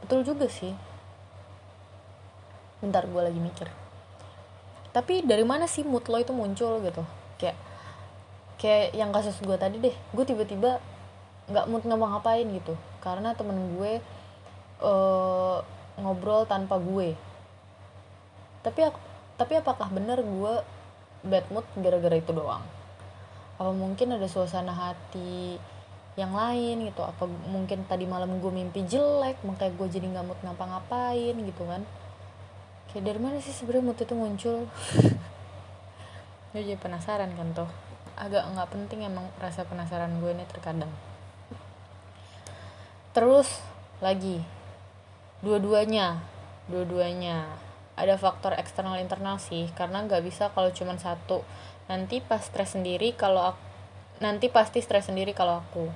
Betul 0.01 0.25
juga 0.25 0.49
sih 0.49 0.96
bentar 2.77 3.03
gue 3.05 3.21
lagi 3.21 3.39
mikir. 3.41 3.67
Tapi 4.93 5.25
dari 5.25 5.45
mana 5.45 5.69
sih 5.69 5.85
mood 5.85 6.05
lo 6.09 6.17
itu 6.17 6.33
muncul 6.33 6.81
gitu? 6.81 7.03
Kayak 7.37 7.57
kayak 8.57 8.97
yang 8.97 9.13
kasus 9.13 9.37
gue 9.41 9.57
tadi 9.57 9.77
deh. 9.77 9.95
Gue 10.13 10.25
tiba-tiba 10.25 10.81
nggak 11.49 11.65
mood 11.69 11.83
ngapa-ngapain 11.85 12.45
gitu. 12.49 12.73
Karena 13.01 13.33
temen 13.37 13.77
gue 13.77 14.01
uh, 14.81 15.61
ngobrol 16.01 16.45
tanpa 16.49 16.81
gue. 16.81 17.13
Tapi 18.65 18.79
tapi 19.37 19.53
apakah 19.57 19.89
benar 19.93 20.21
gue 20.21 20.53
bad 21.25 21.45
mood 21.53 21.65
gara-gara 21.77 22.17
itu 22.17 22.33
doang? 22.33 22.65
Apa 23.57 23.73
mungkin 23.73 24.17
ada 24.17 24.25
suasana 24.29 24.73
hati 24.73 25.57
yang 26.17 26.33
lain 26.33 26.89
gitu? 26.89 27.05
Apa 27.05 27.25
mungkin 27.25 27.85
tadi 27.85 28.09
malam 28.09 28.41
gue 28.41 28.49
mimpi 28.49 28.81
jelek 28.85 29.41
makanya 29.45 29.73
gue 29.77 29.87
jadi 29.93 30.05
nggak 30.09 30.25
mood 30.25 30.39
ngapa-ngapain 30.41 31.37
gitu 31.37 31.65
kan 31.65 31.85
dari 33.03 33.19
mana 33.19 33.37
sih 33.43 33.53
sebenarnya 33.53 33.85
mood 33.91 33.99
itu 33.99 34.15
muncul? 34.15 34.57
Gue 36.51 36.61
jadi 36.63 36.79
penasaran 36.79 37.33
kan 37.35 37.51
tuh 37.53 37.69
agak 38.17 38.49
nggak 38.49 38.69
penting 38.73 39.05
emang 39.05 39.29
rasa 39.37 39.61
penasaran 39.67 40.17
gue 40.17 40.31
ini 40.33 40.45
terkadang. 40.49 40.89
Terus 43.13 43.61
lagi 44.01 44.41
dua-duanya 45.45 46.17
dua-duanya. 46.67 47.47
Ada 47.97 48.13
faktor 48.13 48.53
eksternal 48.53 49.01
internal 49.01 49.41
sih 49.41 49.73
karena 49.73 50.05
nggak 50.05 50.21
bisa 50.21 50.53
kalau 50.53 50.69
cuma 50.69 50.93
satu. 51.01 51.41
Nanti 51.89 52.21
pas 52.21 52.43
stres 52.43 52.75
sendiri 52.75 53.15
kalau 53.15 53.55
aku, 53.55 53.63
nanti 54.19 54.51
pasti 54.51 54.83
stres 54.83 55.07
sendiri 55.09 55.33
kalau 55.33 55.63
aku. 55.63 55.87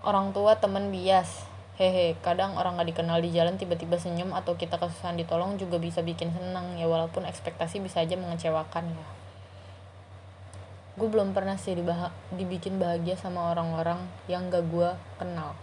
Orang 0.00 0.32
tua 0.32 0.56
temen 0.56 0.88
bias 0.88 1.49
hehe 1.80 2.12
kadang 2.20 2.60
orang 2.60 2.76
gak 2.76 2.92
dikenal 2.92 3.24
di 3.24 3.32
jalan 3.32 3.56
tiba-tiba 3.56 3.96
senyum 3.96 4.36
atau 4.36 4.52
kita 4.52 4.76
kesusahan 4.76 5.16
ditolong 5.16 5.56
juga 5.56 5.80
bisa 5.80 6.04
bikin 6.04 6.28
seneng 6.28 6.76
ya 6.76 6.84
walaupun 6.84 7.24
ekspektasi 7.24 7.80
bisa 7.80 8.04
aja 8.04 8.20
mengecewakan 8.20 8.92
ya. 8.92 9.06
Gue 11.00 11.08
belum 11.08 11.32
pernah 11.32 11.56
sih 11.56 11.72
dibah 11.72 12.12
dibikin 12.36 12.76
bahagia 12.76 13.16
sama 13.16 13.56
orang-orang 13.56 13.96
yang 14.28 14.52
gak 14.52 14.60
gue 14.68 14.92
kenal. 15.16 15.56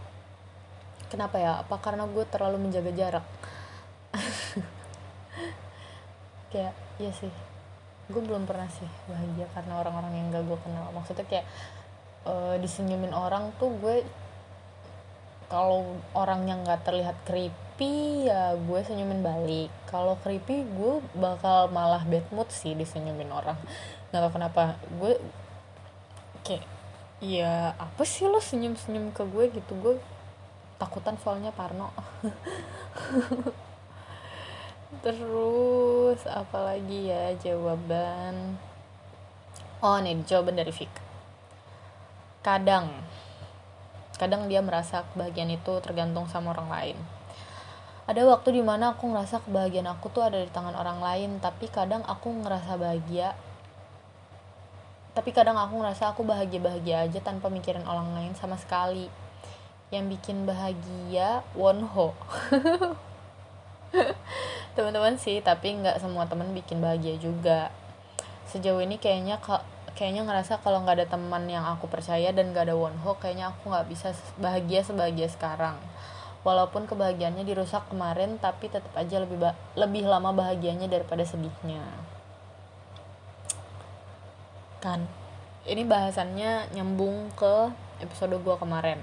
Kenapa 1.14 1.38
ya? 1.38 1.62
Apa 1.62 1.78
karena 1.78 2.10
gue 2.10 2.26
terlalu 2.26 2.66
menjaga 2.66 2.90
jarak? 2.98 3.26
Kayak 6.52 6.74
iya 6.98 7.14
sih. 7.14 7.30
Gue 8.10 8.26
belum 8.26 8.50
pernah 8.50 8.66
sih 8.74 8.90
bahagia 9.06 9.46
karena 9.54 9.86
orang-orang 9.86 10.18
yang 10.18 10.34
gak 10.34 10.50
gue 10.50 10.58
kenal. 10.66 10.90
Maksudnya 10.98 11.30
kayak 11.30 11.46
uh, 12.26 12.58
disenyumin 12.58 13.14
orang 13.14 13.54
tuh 13.62 13.70
gue 13.78 14.02
kalau 15.48 16.00
orang 16.12 16.48
yang 16.48 16.60
nggak 16.64 16.84
terlihat 16.84 17.16
creepy 17.24 18.28
ya 18.28 18.56
gue 18.56 18.80
senyumin 18.84 19.24
balik. 19.24 19.72
Kalau 19.88 20.20
creepy 20.20 20.68
gue 20.68 21.00
bakal 21.16 21.72
malah 21.72 22.04
bad 22.04 22.28
mood 22.36 22.52
sih 22.52 22.76
disenyumin 22.76 23.32
orang. 23.32 23.56
Nggak 24.12 24.22
tahu 24.28 24.32
kenapa. 24.36 24.76
Gue 25.00 25.16
kayak 26.44 26.64
ya 27.24 27.74
apa 27.80 28.04
sih 28.04 28.28
lo 28.28 28.44
senyum 28.44 28.76
senyum 28.76 29.16
ke 29.16 29.24
gue 29.24 29.50
gitu? 29.56 29.72
Gue 29.80 29.96
takutan 30.76 31.16
soalnya 31.20 31.56
Parno. 31.56 31.96
Terus 35.04 36.24
apalagi 36.28 37.12
ya 37.12 37.36
jawaban? 37.40 38.60
Oh 39.84 39.98
nih 40.02 40.20
jawaban 40.28 40.60
dari 40.60 40.74
Fik 40.74 41.08
kadang 42.48 42.88
kadang 44.18 44.50
dia 44.50 44.66
merasa 44.66 45.06
kebahagiaan 45.14 45.54
itu 45.54 45.74
tergantung 45.86 46.26
sama 46.26 46.58
orang 46.58 46.70
lain. 46.70 46.98
Ada 48.08 48.24
waktu 48.24 48.56
di 48.56 48.64
mana 48.64 48.96
aku 48.96 49.12
ngerasa 49.12 49.44
kebahagiaan 49.46 49.92
aku 49.92 50.08
tuh 50.10 50.24
ada 50.26 50.40
di 50.40 50.48
tangan 50.48 50.74
orang 50.74 51.04
lain 51.04 51.38
tapi 51.44 51.70
kadang 51.70 52.02
aku 52.08 52.32
ngerasa 52.42 52.80
bahagia. 52.80 53.36
Tapi 55.12 55.34
kadang 55.34 55.58
aku 55.58 55.82
ngerasa 55.82 56.16
aku 56.16 56.24
bahagia-bahagia 56.24 57.10
aja 57.10 57.20
tanpa 57.20 57.52
mikirin 57.52 57.84
orang 57.84 58.16
lain 58.16 58.32
sama 58.38 58.56
sekali. 58.56 59.12
Yang 59.92 60.18
bikin 60.18 60.48
bahagia 60.48 61.44
Wonho. 61.52 62.16
Teman-teman 64.78 65.20
sih 65.20 65.44
tapi 65.44 65.76
nggak 65.76 66.00
semua 66.00 66.24
teman 66.32 66.56
bikin 66.56 66.80
bahagia 66.80 67.20
juga. 67.20 67.76
Sejauh 68.48 68.80
ini 68.80 68.96
kayaknya 68.96 69.36
kayaknya 69.98 70.22
ngerasa 70.30 70.62
kalau 70.62 70.86
nggak 70.86 71.02
ada 71.02 71.08
teman 71.10 71.50
yang 71.50 71.66
aku 71.66 71.90
percaya 71.90 72.30
dan 72.30 72.54
nggak 72.54 72.70
ada 72.70 72.78
hope 72.78 73.18
kayaknya 73.26 73.50
aku 73.50 73.74
nggak 73.74 73.90
bisa 73.90 74.14
bahagia 74.38 74.86
sebahagia 74.86 75.26
sekarang. 75.26 75.74
Walaupun 76.46 76.86
kebahagiaannya 76.86 77.42
dirusak 77.44 77.90
kemarin 77.90 78.38
tapi 78.38 78.70
tetap 78.70 78.94
aja 78.94 79.18
lebih 79.18 79.42
lebih 79.74 80.06
lama 80.06 80.30
bahagianya 80.32 80.86
daripada 80.86 81.26
sedihnya. 81.26 81.82
Kan? 84.78 85.10
Ini 85.66 85.82
bahasannya 85.84 86.78
nyambung 86.78 87.34
ke 87.34 87.74
episode 88.00 88.38
gua 88.46 88.62
kemarin. 88.62 89.02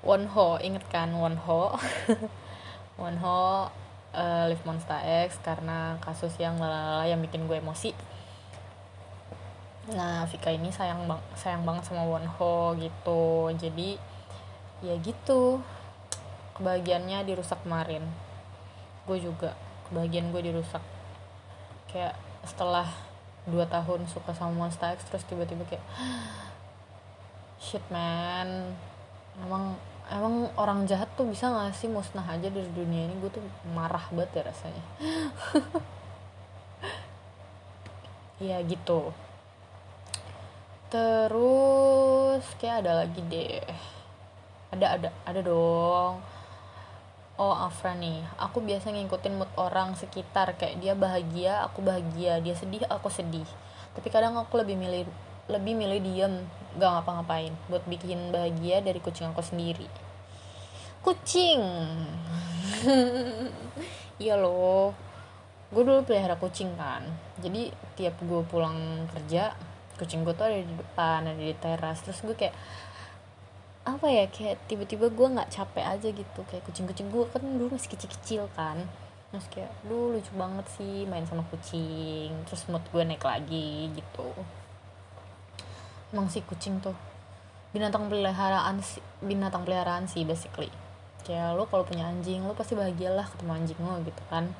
Wonho 0.00 0.60
inget 0.60 0.84
kan 0.92 1.12
Wonho 1.16 1.76
Wonho 3.00 3.40
uh, 4.12 4.44
Live 4.48 4.64
Monster 4.68 5.00
X 5.00 5.40
karena 5.40 5.96
kasus 6.04 6.36
yang 6.36 6.60
lalala 6.60 7.08
yang 7.08 7.24
bikin 7.24 7.48
gue 7.48 7.56
emosi 7.56 7.96
nah 9.92 10.24
Vika 10.24 10.48
ini 10.48 10.72
sayang 10.72 11.04
bang 11.04 11.20
sayang 11.36 11.68
banget 11.68 11.84
sama 11.84 12.08
Wonho 12.08 12.72
gitu. 12.80 13.52
Jadi 13.52 14.00
ya 14.80 14.96
gitu. 15.04 15.60
Kebahagiaannya 16.56 17.28
dirusak 17.28 17.60
kemarin. 17.66 18.00
Gue 19.04 19.20
juga 19.20 19.52
kebahagiaan 19.88 20.32
gue 20.32 20.42
dirusak. 20.48 20.80
Kayak 21.92 22.16
setelah 22.48 22.88
dua 23.44 23.68
tahun 23.68 24.08
suka 24.08 24.32
sama 24.32 24.64
Monster 24.64 24.96
X 24.96 25.04
terus 25.12 25.28
tiba-tiba 25.28 25.68
kayak 25.68 25.84
shit 27.64 27.84
man. 27.92 28.72
Emang 29.36 29.76
emang 30.08 30.48
orang 30.56 30.88
jahat 30.88 31.12
tuh 31.18 31.28
bisa 31.28 31.50
gak 31.50 31.76
sih 31.76 31.92
musnah 31.92 32.24
aja 32.24 32.48
dari 32.48 32.70
dunia 32.72 33.04
ini? 33.04 33.14
Gue 33.20 33.28
tuh 33.28 33.44
marah 33.76 34.08
banget 34.08 34.40
ya 34.40 34.42
rasanya. 34.48 34.84
Ya 38.42 38.58
gitu 38.66 39.14
terus 40.94 42.46
kayak 42.62 42.86
ada 42.86 43.02
lagi 43.02 43.18
deh. 43.26 43.58
Ada 44.70 44.86
ada 44.94 45.08
ada 45.26 45.40
dong. 45.42 46.22
Oh 47.34 47.50
Afra 47.50 47.98
nih. 47.98 48.22
Aku 48.38 48.62
biasa 48.62 48.94
ngikutin 48.94 49.34
mood 49.34 49.50
orang 49.58 49.98
sekitar. 49.98 50.54
Kayak 50.54 50.78
dia 50.78 50.94
bahagia 50.94 51.66
aku 51.66 51.82
bahagia. 51.82 52.38
Dia 52.38 52.54
sedih 52.54 52.86
aku 52.86 53.10
sedih. 53.10 53.46
Tapi 53.98 54.06
kadang 54.06 54.38
aku 54.38 54.54
lebih 54.62 54.78
milih 54.78 55.02
lebih 55.50 55.74
milih 55.74 55.98
diem. 55.98 56.34
Gak 56.78 56.90
ngapa-ngapain. 56.94 57.50
Buat 57.66 57.82
bikin 57.90 58.30
bahagia 58.30 58.78
dari 58.78 59.02
kucing 59.02 59.34
aku 59.34 59.42
sendiri. 59.42 59.90
Kucing! 61.02 61.62
Iya 64.14 64.38
loh. 64.38 64.94
Gue 65.74 65.82
dulu 65.82 66.06
pelihara 66.06 66.38
kucing 66.38 66.70
kan. 66.78 67.02
Jadi 67.42 67.74
tiap 67.98 68.14
gue 68.22 68.46
pulang 68.46 69.10
kerja 69.10 69.50
kucing 69.96 70.26
gue 70.26 70.34
tuh 70.34 70.46
ada 70.46 70.58
di 70.58 70.74
depan 70.74 71.20
ada 71.24 71.38
di 71.38 71.54
teras. 71.56 72.02
Terus 72.02 72.20
gue 72.26 72.36
kayak 72.36 72.54
apa 73.84 74.06
ya 74.08 74.24
kayak 74.32 74.64
tiba-tiba 74.64 75.12
gue 75.12 75.26
nggak 75.34 75.50
capek 75.52 75.84
aja 75.84 76.08
gitu. 76.10 76.40
Kayak 76.48 76.64
kucing-kucing 76.68 77.08
gue 77.12 77.24
kan 77.30 77.42
dulu 77.42 77.76
masih 77.76 77.90
kecil-kecil 77.94 78.48
kan. 78.56 78.82
Terus 79.30 79.46
kayak 79.50 79.70
lu 79.90 80.14
lucu 80.14 80.30
banget 80.38 80.66
sih 80.74 81.04
main 81.06 81.26
sama 81.26 81.44
kucing. 81.50 82.32
Terus 82.48 82.66
mood 82.70 82.84
gue 82.90 83.02
naik 83.02 83.24
lagi 83.24 83.90
gitu. 83.92 84.28
Emang 86.14 86.30
sih 86.30 86.42
kucing 86.46 86.78
tuh 86.78 86.94
binatang 87.74 88.06
peliharaan 88.06 88.78
sih 88.78 89.02
binatang 89.18 89.66
peliharaan 89.66 90.06
sih 90.06 90.22
basically. 90.22 90.70
Kayak 91.24 91.56
lo 91.56 91.64
kalau 91.66 91.82
punya 91.82 92.06
anjing 92.06 92.44
lo 92.46 92.54
pasti 92.54 92.76
bahagialah 92.76 93.26
ketemu 93.34 93.52
anjing 93.56 93.80
lo 93.80 93.96
gitu 94.04 94.22
kan 94.30 94.52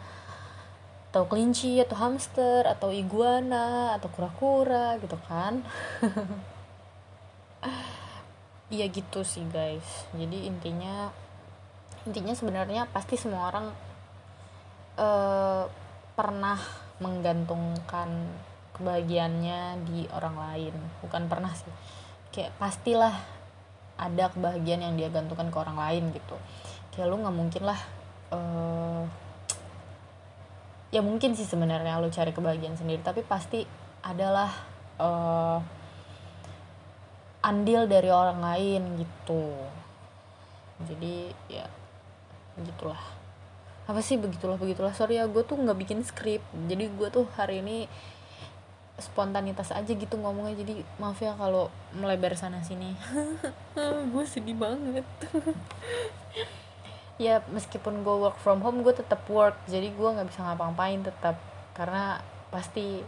atau 1.14 1.30
kelinci 1.30 1.78
atau 1.78 1.94
hamster 1.94 2.66
atau 2.66 2.90
iguana 2.90 3.94
atau 3.94 4.10
kura-kura 4.10 4.98
gitu 4.98 5.14
kan. 5.30 5.62
Iya 8.74 8.90
gitu 8.90 9.22
sih 9.22 9.46
guys. 9.54 10.08
Jadi 10.18 10.50
intinya 10.50 11.12
intinya 12.08 12.34
sebenarnya 12.34 12.90
pasti 12.90 13.14
semua 13.14 13.46
orang 13.52 13.70
uh, 14.98 15.70
pernah 16.18 16.58
menggantungkan 16.98 18.10
kebahagiaannya 18.74 19.84
di 19.86 20.10
orang 20.10 20.34
lain. 20.34 20.74
Bukan 21.06 21.30
pernah 21.30 21.54
sih. 21.54 21.70
Kayak 22.34 22.56
pastilah 22.58 23.14
ada 23.94 24.32
kebahagiaan 24.34 24.90
yang 24.90 24.94
dia 24.98 25.12
gantungkan 25.12 25.54
ke 25.54 25.58
orang 25.60 25.78
lain 25.78 26.10
gitu. 26.10 26.34
Kayak 26.90 27.14
lu 27.14 27.22
nggak 27.22 27.36
mungkin 27.36 27.62
lah 27.62 27.80
uh, 28.34 29.06
ya 30.94 31.02
mungkin 31.02 31.34
sih 31.34 31.42
sebenarnya 31.42 31.98
lo 31.98 32.06
cari 32.06 32.30
kebahagiaan 32.30 32.78
sendiri 32.78 33.02
tapi 33.02 33.26
pasti 33.26 33.66
adalah 34.06 34.46
uh, 35.02 35.58
andil 37.42 37.90
dari 37.90 38.14
orang 38.14 38.38
lain 38.38 39.02
gitu. 39.02 39.50
Jadi 40.86 41.34
ya 41.50 41.66
gitulah 42.62 43.02
apa 43.90 43.98
sih 43.98 44.22
begitulah 44.22 44.54
begitulah? 44.54 44.94
Sorry 44.94 45.18
ya 45.18 45.26
gue 45.26 45.42
tuh 45.42 45.58
nggak 45.58 45.78
bikin 45.82 46.06
skrip. 46.06 46.46
Jadi 46.70 46.86
gue 46.94 47.08
tuh 47.10 47.26
hari 47.34 47.58
ini 47.58 47.90
spontanitas 49.02 49.74
aja 49.74 49.90
gitu 49.90 50.14
ngomongnya. 50.14 50.62
Jadi 50.62 50.86
maaf 51.02 51.18
ya 51.18 51.34
kalau 51.34 51.74
melebar 51.90 52.38
sana 52.38 52.62
sini 52.62 52.94
gue 54.14 54.24
sedih 54.30 54.54
banget 54.54 55.02
ya 57.14 57.38
meskipun 57.50 58.02
gue 58.02 58.16
work 58.26 58.38
from 58.42 58.60
home 58.60 58.82
gue 58.82 58.94
tetap 58.94 59.22
work. 59.30 59.54
Jadi 59.70 59.94
gue 59.94 60.08
nggak 60.08 60.28
bisa 60.30 60.42
ngapa-ngapain 60.42 61.00
tetap 61.02 61.36
karena 61.74 62.18
pasti 62.50 63.02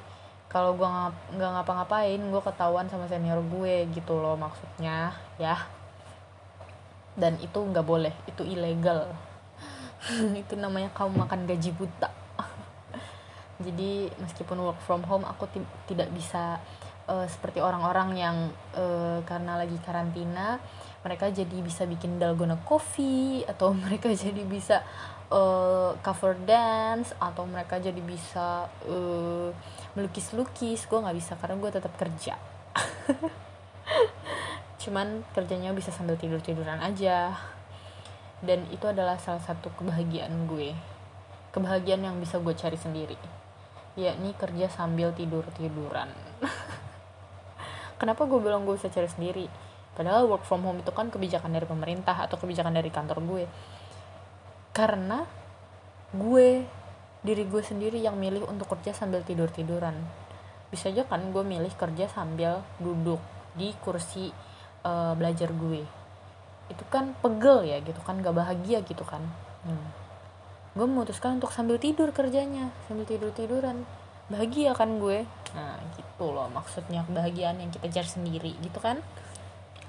kalau 0.46 0.78
gue 0.78 0.88
nggak 1.36 1.50
ngapa-ngapain 1.58 2.18
gue 2.18 2.42
ketahuan 2.42 2.86
sama 2.86 3.10
senior 3.10 3.42
gue 3.42 3.90
gitu 3.90 4.18
loh 4.18 4.38
maksudnya 4.38 5.14
ya. 5.36 5.66
Dan 7.18 7.40
itu 7.42 7.58
nggak 7.58 7.86
boleh. 7.86 8.14
Itu 8.28 8.46
ilegal. 8.46 9.10
Itu 10.42 10.54
namanya 10.54 10.92
kamu 10.94 11.26
makan 11.26 11.48
gaji 11.48 11.72
buta. 11.74 12.10
Jadi 13.64 14.12
meskipun 14.22 14.60
work 14.62 14.80
from 14.84 15.02
home 15.08 15.26
aku 15.26 15.48
tidak 15.90 16.12
bisa 16.14 16.60
uh, 17.10 17.26
seperti 17.26 17.58
orang-orang 17.62 18.10
yang 18.14 18.36
uh, 18.76 19.18
karena 19.24 19.58
lagi 19.58 19.78
karantina 19.82 20.58
mereka 21.06 21.30
jadi 21.30 21.62
bisa 21.62 21.86
bikin 21.86 22.18
dalgona 22.18 22.58
coffee 22.66 23.46
atau 23.46 23.70
mereka 23.86 24.10
jadi 24.10 24.42
bisa 24.42 24.82
uh, 25.30 25.94
cover 26.02 26.34
dance 26.42 27.14
atau 27.22 27.46
mereka 27.46 27.78
jadi 27.78 28.02
bisa 28.02 28.66
uh, 28.90 29.54
melukis-lukis. 29.94 30.90
Gue 30.90 30.98
nggak 30.98 31.14
bisa 31.14 31.38
karena 31.38 31.54
gue 31.62 31.70
tetap 31.70 31.94
kerja. 31.94 32.34
Cuman 34.82 35.22
kerjanya 35.30 35.70
bisa 35.70 35.94
sambil 35.94 36.18
tidur-tiduran 36.18 36.82
aja. 36.82 37.38
Dan 38.42 38.66
itu 38.74 38.90
adalah 38.90 39.16
salah 39.22 39.40
satu 39.40 39.70
kebahagiaan 39.78 40.50
gue. 40.50 40.74
Kebahagiaan 41.54 42.02
yang 42.02 42.18
bisa 42.18 42.42
gue 42.42 42.52
cari 42.52 42.76
sendiri. 42.76 43.16
Yakni 43.94 44.34
kerja 44.36 44.66
sambil 44.68 45.14
tidur-tiduran. 45.14 46.10
Kenapa 48.02 48.28
gue 48.28 48.36
bilang 48.42 48.68
gue 48.68 48.76
bisa 48.76 48.92
cari 48.92 49.08
sendiri 49.08 49.65
padahal 49.96 50.28
work 50.28 50.44
from 50.44 50.62
home 50.62 50.84
itu 50.84 50.92
kan 50.92 51.08
kebijakan 51.08 51.56
dari 51.56 51.64
pemerintah 51.64 52.20
atau 52.20 52.36
kebijakan 52.36 52.76
dari 52.76 52.92
kantor 52.92 53.18
gue. 53.24 53.44
Karena 54.76 55.24
gue 56.12 56.62
diri 57.26 57.44
gue 57.48 57.62
sendiri 57.64 57.98
yang 57.98 58.14
milih 58.14 58.46
untuk 58.46 58.70
kerja 58.70 58.94
sambil 58.94 59.24
tidur 59.26 59.50
tiduran 59.50 59.98
bisa 60.70 60.90
aja 60.90 61.06
kan 61.06 61.22
gue 61.30 61.42
milih 61.46 61.70
kerja 61.78 62.10
sambil 62.10 62.62
duduk 62.82 63.22
di 63.54 63.70
kursi 63.80 64.28
uh, 64.82 65.14
belajar 65.14 65.54
gue. 65.54 65.82
Itu 66.66 66.84
kan 66.90 67.14
pegel 67.22 67.70
ya 67.70 67.78
gitu 67.80 67.98
kan 68.02 68.18
gak 68.20 68.34
bahagia 68.34 68.82
gitu 68.82 69.02
kan. 69.06 69.22
Hmm. 69.66 69.90
gue 70.76 70.84
memutuskan 70.84 71.40
untuk 71.40 71.50
sambil 71.50 71.80
tidur 71.80 72.12
kerjanya 72.12 72.68
sambil 72.84 73.02
tidur 73.02 73.32
tiduran 73.32 73.82
bahagia 74.28 74.76
kan 74.76 75.00
gue. 75.00 75.24
Nah 75.56 75.80
gitu 75.96 76.30
loh 76.30 76.52
maksudnya 76.52 77.02
kebahagiaan 77.08 77.58
yang 77.58 77.72
kita 77.72 77.88
cari 77.88 78.06
sendiri 78.06 78.52
gitu 78.60 78.78
kan 78.78 79.00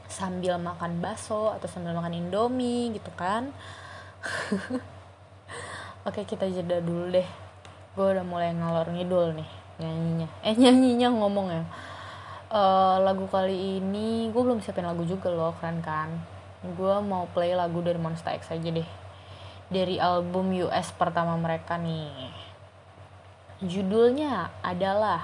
sambil 0.07 0.55
makan 0.55 1.03
bakso 1.03 1.51
atau 1.51 1.67
sambil 1.67 1.91
makan 1.91 2.15
indomie 2.15 2.95
gitu 2.95 3.11
kan. 3.13 3.51
Oke 6.07 6.23
kita 6.23 6.47
jeda 6.47 6.79
dulu 6.79 7.11
deh. 7.11 7.27
Gue 7.93 8.15
udah 8.15 8.23
mulai 8.23 8.55
ngalor 8.55 8.87
ngidul 8.95 9.35
nih 9.35 9.49
nyanyinya. 9.77 10.27
Eh 10.41 10.55
nyanyinya 10.55 11.09
ngomong 11.11 11.47
ya. 11.51 11.63
Uh, 12.47 13.03
lagu 13.03 13.27
kali 13.27 13.83
ini 13.83 14.31
gue 14.31 14.39
belum 14.39 14.63
siapin 14.63 14.87
lagu 14.87 15.03
juga 15.03 15.27
loh 15.27 15.51
keren 15.59 15.83
kan? 15.83 16.09
Gue 16.63 16.95
mau 17.03 17.27
play 17.35 17.51
lagu 17.53 17.83
dari 17.83 17.99
Monster 17.99 18.33
X 18.39 18.55
aja 18.55 18.69
deh. 18.71 18.87
Dari 19.67 19.99
album 19.99 20.55
US 20.63 20.95
pertama 20.95 21.35
mereka 21.35 21.75
nih. 21.75 22.31
Judulnya 23.59 24.47
adalah 24.63 25.19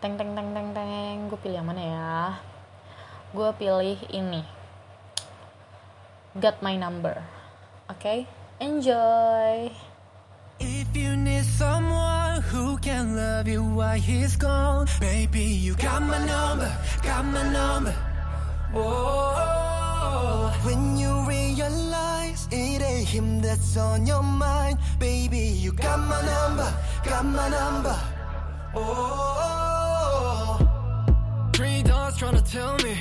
teng 0.00 0.16
teng 0.16 0.32
teng 0.32 0.56
teng 0.56 0.72
teng. 0.72 1.28
Gue 1.28 1.38
pilih 1.44 1.60
yang 1.60 1.68
mana 1.68 1.82
ya 1.84 2.53
gue 3.34 3.50
pilih 3.58 3.98
ini. 4.14 4.46
Got 6.38 6.62
my 6.62 6.78
number. 6.78 7.18
Oke 7.90 7.98
okay? 7.98 8.18
enjoy. 8.62 9.74
If 10.62 10.94
you 10.94 11.16
need 11.18 11.42
someone 11.42 12.40
who 12.42 12.78
can 12.78 13.16
love 13.18 13.48
you 13.50 13.62
while 13.62 13.98
he's 13.98 14.36
gone 14.36 14.86
Baby, 15.00 15.42
you 15.42 15.74
got 15.74 16.00
my 16.00 16.24
number, 16.24 16.70
got 17.02 17.24
my 17.26 17.42
number. 17.50 17.94
Oh, 18.72 20.54
when 20.62 20.96
you 20.96 21.26
realize 21.26 22.46
it 22.50 22.82
ain't 22.82 23.08
him 23.08 23.40
that's 23.40 23.76
on 23.76 24.06
your 24.06 24.22
mind 24.22 24.78
Baby, 24.98 25.58
you 25.58 25.72
got 25.72 25.98
my 25.98 26.22
number, 26.22 26.72
got 27.04 27.24
my 27.26 27.48
number. 27.50 27.98
Oh, 28.76 30.58
three 31.52 31.82
dogs 31.82 32.16
trying 32.16 32.36
to 32.36 32.42
tell 32.42 32.76
me 32.78 32.96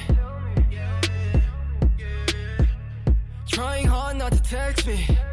text 4.54 4.86
me. 4.86 5.33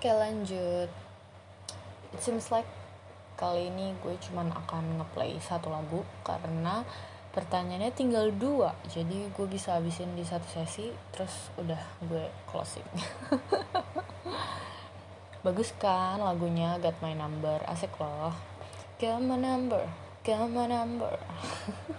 Oke 0.00 0.16
lanjut. 0.16 0.88
It 2.16 2.20
seems 2.24 2.48
like 2.48 2.64
kali 3.36 3.68
ini 3.68 3.92
gue 4.00 4.16
cuman 4.16 4.48
akan 4.48 4.96
ngeplay 4.96 5.36
satu 5.36 5.68
lagu 5.68 6.00
karena 6.24 6.88
pertanyaannya 7.36 7.92
tinggal 7.92 8.32
dua. 8.32 8.72
Jadi 8.88 9.28
gue 9.28 9.44
bisa 9.44 9.76
habisin 9.76 10.16
di 10.16 10.24
satu 10.24 10.48
sesi 10.56 10.88
terus 11.12 11.52
udah 11.60 11.76
gue 12.08 12.32
closing. 12.48 12.88
Bagus 15.44 15.76
kan 15.76 16.16
lagunya? 16.16 16.80
Got 16.80 16.96
My 17.04 17.12
Number. 17.12 17.60
Asik 17.68 17.92
loh. 18.00 18.32
Got 18.96 19.20
My 19.20 19.36
Number. 19.36 19.84
Got 20.24 20.48
My 20.48 20.64
Number. 20.64 21.12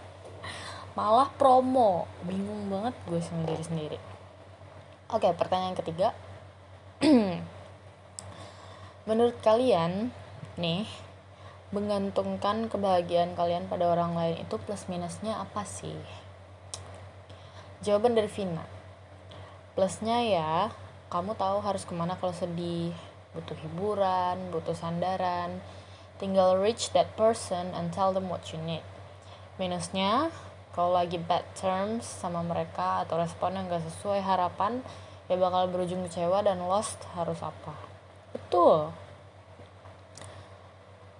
Malah 0.97 1.29
promo. 1.37 2.09
Bingung 2.25 2.65
banget 2.65 2.97
gue 3.05 3.21
sendiri 3.21 3.61
sendiri. 3.61 4.01
Oke 5.13 5.29
pertanyaan 5.37 5.77
ketiga 5.77 6.17
menurut 9.09 9.33
kalian 9.41 10.13
nih 10.61 10.85
menggantungkan 11.71 12.67
kebahagiaan 12.67 13.33
kalian 13.33 13.65
pada 13.65 13.89
orang 13.89 14.13
lain 14.13 14.43
itu 14.43 14.59
plus 14.61 14.85
minusnya 14.91 15.39
apa 15.41 15.63
sih? 15.65 15.97
Jawaban 17.81 18.13
dari 18.13 18.29
Vina. 18.29 18.61
Plusnya 19.73 20.21
ya 20.21 20.53
kamu 21.09 21.33
tahu 21.33 21.63
harus 21.65 21.87
ke 21.87 21.95
mana 21.97 22.19
kalau 22.19 22.35
sedih. 22.35 22.93
Butuh 23.31 23.57
hiburan 23.63 24.51
butuh 24.53 24.75
sandaran. 24.75 25.63
Tinggal 26.21 26.61
reach 26.61 26.93
that 26.93 27.17
person 27.17 27.73
and 27.73 27.89
tell 27.89 28.13
them 28.13 28.29
what 28.29 28.45
you 28.53 28.59
need. 28.61 28.85
Minusnya 29.57 30.29
kalau 30.77 30.95
lagi 30.95 31.17
bad 31.17 31.43
terms 31.57 32.05
sama 32.05 32.45
mereka 32.45 33.03
atau 33.03 33.17
respon 33.19 33.57
yang 33.57 33.67
gak 33.67 33.83
sesuai 33.83 34.23
harapan 34.23 34.79
ya 35.27 35.35
bakal 35.35 35.67
berujung 35.67 36.03
kecewa 36.07 36.43
dan 36.43 36.63
lost 36.63 36.99
harus 37.15 37.39
apa 37.43 37.90
betul. 38.31 38.91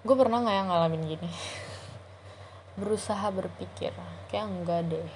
Gue 0.02 0.16
pernah 0.18 0.42
nggak 0.42 0.56
yang 0.58 0.68
ngalamin 0.68 1.04
gini? 1.06 1.30
Berusaha 2.80 3.28
berpikir 3.32 3.94
kayak 4.34 4.48
enggak 4.48 4.90
deh. 4.90 5.12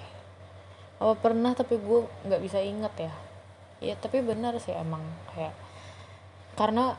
Apa 1.02 1.16
pernah 1.18 1.52
tapi 1.58 1.80
gue 1.80 2.06
nggak 2.28 2.42
bisa 2.44 2.62
inget 2.62 2.94
ya? 3.00 3.14
Ya 3.84 3.94
tapi 4.00 4.24
benar 4.24 4.56
sih 4.62 4.72
emang 4.72 5.04
kayak 5.36 5.56
karena 6.56 6.96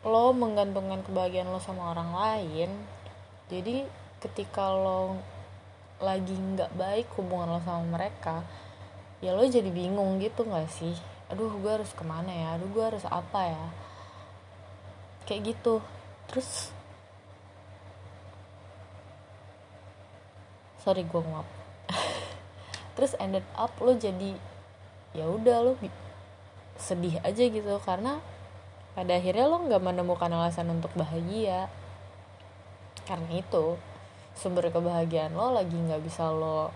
lo 0.00 0.32
menggantungkan 0.34 1.04
kebahagiaan 1.04 1.52
lo 1.52 1.62
sama 1.62 1.94
orang 1.94 2.10
lain 2.16 2.70
jadi 3.52 3.86
ketika 4.18 4.72
lo 4.72 5.20
lagi 6.00 6.32
nggak 6.32 6.72
baik 6.74 7.06
hubungan 7.20 7.54
lo 7.54 7.60
sama 7.60 7.84
mereka 7.84 8.40
ya 9.20 9.36
lo 9.36 9.44
jadi 9.44 9.68
bingung 9.68 10.16
gitu 10.18 10.48
nggak 10.48 10.72
sih 10.72 10.96
aduh 11.30 11.54
gue 11.62 11.70
harus 11.70 11.94
ke 11.94 12.02
mana 12.02 12.30
ya? 12.30 12.58
Aduh 12.58 12.68
gue 12.74 12.84
harus 12.84 13.06
apa 13.06 13.40
ya? 13.46 13.64
Kayak 15.24 15.54
gitu. 15.54 15.78
Terus 16.26 16.74
sorry 20.82 21.06
gue 21.06 21.22
nguap. 21.22 21.46
Terus 22.98 23.14
ended 23.22 23.46
up 23.54 23.70
lo 23.78 23.94
jadi 23.94 24.34
ya 25.14 25.30
udah 25.30 25.56
lo 25.62 25.72
sedih 26.74 27.22
aja 27.22 27.44
gitu. 27.46 27.78
Karena 27.86 28.18
pada 28.98 29.14
akhirnya 29.14 29.46
lo 29.46 29.62
nggak 29.62 29.82
menemukan 29.86 30.34
alasan 30.34 30.66
untuk 30.74 30.90
bahagia. 30.98 31.70
Karena 33.06 33.38
itu 33.38 33.78
sumber 34.34 34.66
kebahagiaan 34.74 35.34
lo 35.34 35.54
lagi 35.54 35.78
nggak 35.78 36.02
bisa 36.02 36.26
lo 36.30 36.74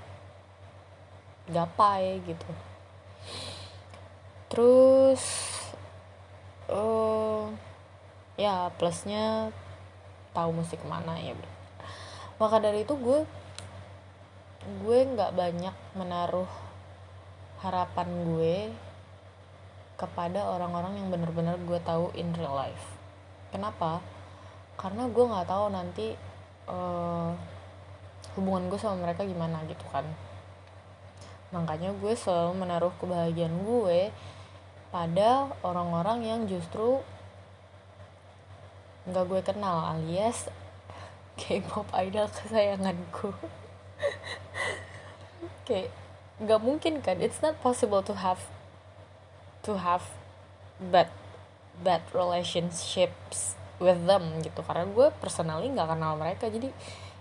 gapai 1.50 2.22
gitu 2.24 2.74
terus 4.54 5.50
uh, 6.70 7.50
ya 8.38 8.70
plusnya 8.78 9.50
tahu 10.30 10.54
musik 10.54 10.78
mana 10.86 11.18
ya 11.18 11.34
maka 12.38 12.62
dari 12.62 12.86
itu 12.86 12.94
gue 12.94 13.26
gue 14.86 14.98
nggak 15.10 15.34
banyak 15.34 15.74
menaruh 15.98 16.46
harapan 17.66 18.08
gue 18.22 18.56
kepada 19.94 20.46
orang-orang 20.46 20.98
yang 21.02 21.08
benar-benar 21.10 21.56
gue 21.62 21.78
tahu 21.86 22.10
in 22.18 22.34
real 22.34 22.52
life. 22.52 22.98
Kenapa? 23.54 24.02
Karena 24.74 25.06
gue 25.06 25.24
nggak 25.24 25.46
tahu 25.46 25.66
nanti 25.70 26.12
uh, 26.66 27.30
hubungan 28.34 28.66
gue 28.66 28.78
sama 28.80 28.98
mereka 29.06 29.22
gimana 29.22 29.62
gitu 29.70 29.86
kan. 29.88 30.04
Makanya 31.54 31.94
gue 31.94 32.12
selalu 32.18 32.52
menaruh 32.58 32.92
kebahagiaan 32.98 33.54
gue 33.62 34.10
pada 34.94 35.50
orang-orang 35.66 36.22
yang 36.22 36.40
justru 36.46 37.02
nggak 39.10 39.26
gue 39.26 39.40
kenal 39.42 39.90
alias 39.90 40.46
K-pop 41.42 41.90
idol 41.98 42.30
kesayanganku. 42.30 43.34
Kayak 45.66 45.90
nggak 46.38 46.60
mungkin 46.62 47.02
kan 47.02 47.18
it's 47.18 47.42
not 47.42 47.58
possible 47.58 48.06
to 48.06 48.14
have 48.14 48.46
to 49.66 49.74
have 49.82 50.06
bad 50.78 51.10
bad 51.82 52.06
relationships 52.14 53.58
with 53.82 53.98
them 54.06 54.46
gitu. 54.46 54.62
Karena 54.62 54.86
gue 54.86 55.10
personally 55.18 55.74
nggak 55.74 55.90
kenal 55.90 56.14
mereka 56.14 56.46
jadi 56.46 56.70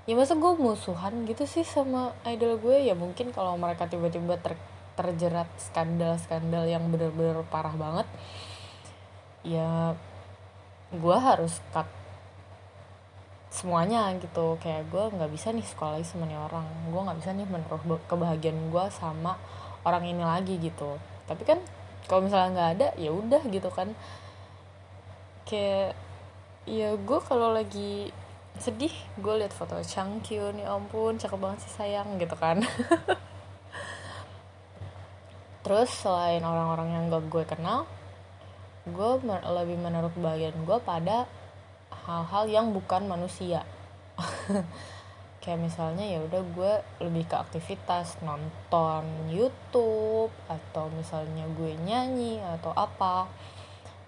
ya 0.06 0.14
masa 0.14 0.38
gue 0.38 0.54
musuhan 0.62 1.26
gitu 1.26 1.50
sih 1.50 1.66
sama 1.66 2.14
idol 2.30 2.62
gue? 2.62 2.86
Ya 2.86 2.94
mungkin 2.94 3.34
kalau 3.34 3.58
mereka 3.58 3.90
tiba-tiba 3.90 4.38
ter, 4.38 4.54
terjerat 4.94 5.50
skandal-skandal 5.58 6.70
yang 6.70 6.86
bener-bener 6.94 7.42
parah 7.50 7.74
banget 7.74 8.08
ya 9.44 9.98
gue 10.94 11.18
harus 11.18 11.60
cut 11.76 11.90
semuanya 13.54 14.10
gitu. 14.18 14.58
Kayak 14.58 14.90
gue 14.90 15.04
nggak 15.14 15.32
bisa 15.32 15.54
nih 15.54 15.62
sekolah 15.62 16.00
lagi 16.00 16.08
sama 16.10 16.26
nih 16.26 16.40
orang. 16.40 16.66
Gue 16.90 17.02
nggak 17.06 17.20
bisa 17.22 17.30
nih 17.38 17.46
menaruh 17.46 18.02
kebahagiaan 18.10 18.74
gue 18.74 18.86
sama 18.90 19.38
orang 19.86 20.04
ini 20.10 20.24
lagi 20.26 20.58
gitu. 20.58 20.98
Tapi 21.30 21.44
kan 21.46 21.60
kalau 22.10 22.26
misalnya 22.26 22.50
nggak 22.56 22.72
ada 22.80 22.88
ya 22.98 23.12
udah 23.14 23.42
gitu 23.46 23.70
kan. 23.70 23.94
Kayak 25.46 25.94
ya 26.64 26.96
gue 26.96 27.20
kalau 27.22 27.52
lagi 27.52 28.10
sedih 28.62 28.94
gue 29.18 29.34
liat 29.44 29.52
foto 29.52 29.82
Changkyun 29.82 30.62
ya 30.62 30.78
ampun 30.78 31.18
cakep 31.18 31.36
banget 31.42 31.66
sih 31.66 31.74
sayang 31.74 32.22
gitu 32.22 32.38
kan 32.38 32.62
terus 35.64 35.90
selain 35.90 36.44
orang-orang 36.44 36.92
yang 36.92 37.04
gak 37.08 37.26
gue 37.32 37.44
kenal 37.48 37.88
gue 38.84 39.12
lebih 39.48 39.80
menaruh 39.80 40.12
kebahagiaan 40.12 40.60
gue 40.68 40.78
pada 40.84 41.24
hal-hal 42.04 42.52
yang 42.52 42.68
bukan 42.76 43.08
manusia. 43.08 43.64
Kayak 45.44 45.60
misalnya 45.60 46.04
ya 46.04 46.20
udah 46.24 46.44
gue 46.44 46.74
lebih 47.04 47.28
ke 47.28 47.36
aktivitas 47.36 48.20
nonton 48.24 49.04
YouTube 49.32 50.32
atau 50.52 50.92
misalnya 50.92 51.48
gue 51.56 51.76
nyanyi 51.84 52.40
atau 52.60 52.72
apa 52.76 53.28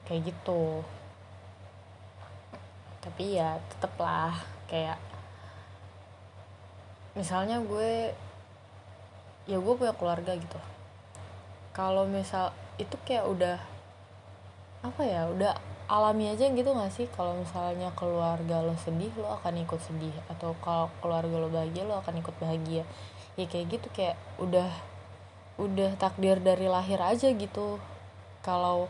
kayak 0.07 0.31
gitu. 0.31 0.79
Tapi 3.03 3.35
ya 3.35 3.59
tetep 3.67 3.91
lah 3.99 4.31
kayak 4.71 4.95
misalnya 7.19 7.59
gue 7.63 8.15
ya 9.47 9.59
gue 9.59 9.73
punya 9.75 9.91
keluarga 9.91 10.39
gitu 10.39 10.74
kalau 11.75 12.07
misal 12.07 12.55
itu 12.79 12.95
kayak 13.03 13.27
udah 13.27 13.59
apa 14.79 15.01
ya 15.03 15.27
udah 15.27 15.59
alami 15.91 16.31
aja 16.31 16.47
gitu 16.47 16.71
gak 16.71 16.93
sih? 16.95 17.05
Kalau 17.11 17.35
misalnya 17.35 17.91
keluarga 17.99 18.63
lo 18.63 18.79
sedih 18.79 19.11
lo 19.19 19.35
akan 19.35 19.67
ikut 19.67 19.81
sedih. 19.83 20.15
Atau 20.31 20.55
kalau 20.63 20.87
keluarga 21.03 21.35
lo 21.35 21.51
bahagia 21.51 21.83
lo 21.83 21.99
akan 21.99 22.23
ikut 22.23 22.35
bahagia. 22.39 22.87
Ya 23.35 23.45
kayak 23.51 23.75
gitu 23.75 23.87
kayak 23.91 24.15
udah 24.39 24.71
udah 25.59 25.99
takdir 25.99 26.39
dari 26.39 26.71
lahir 26.71 26.97
aja 27.03 27.27
gitu. 27.27 27.77
Kalau 28.39 28.87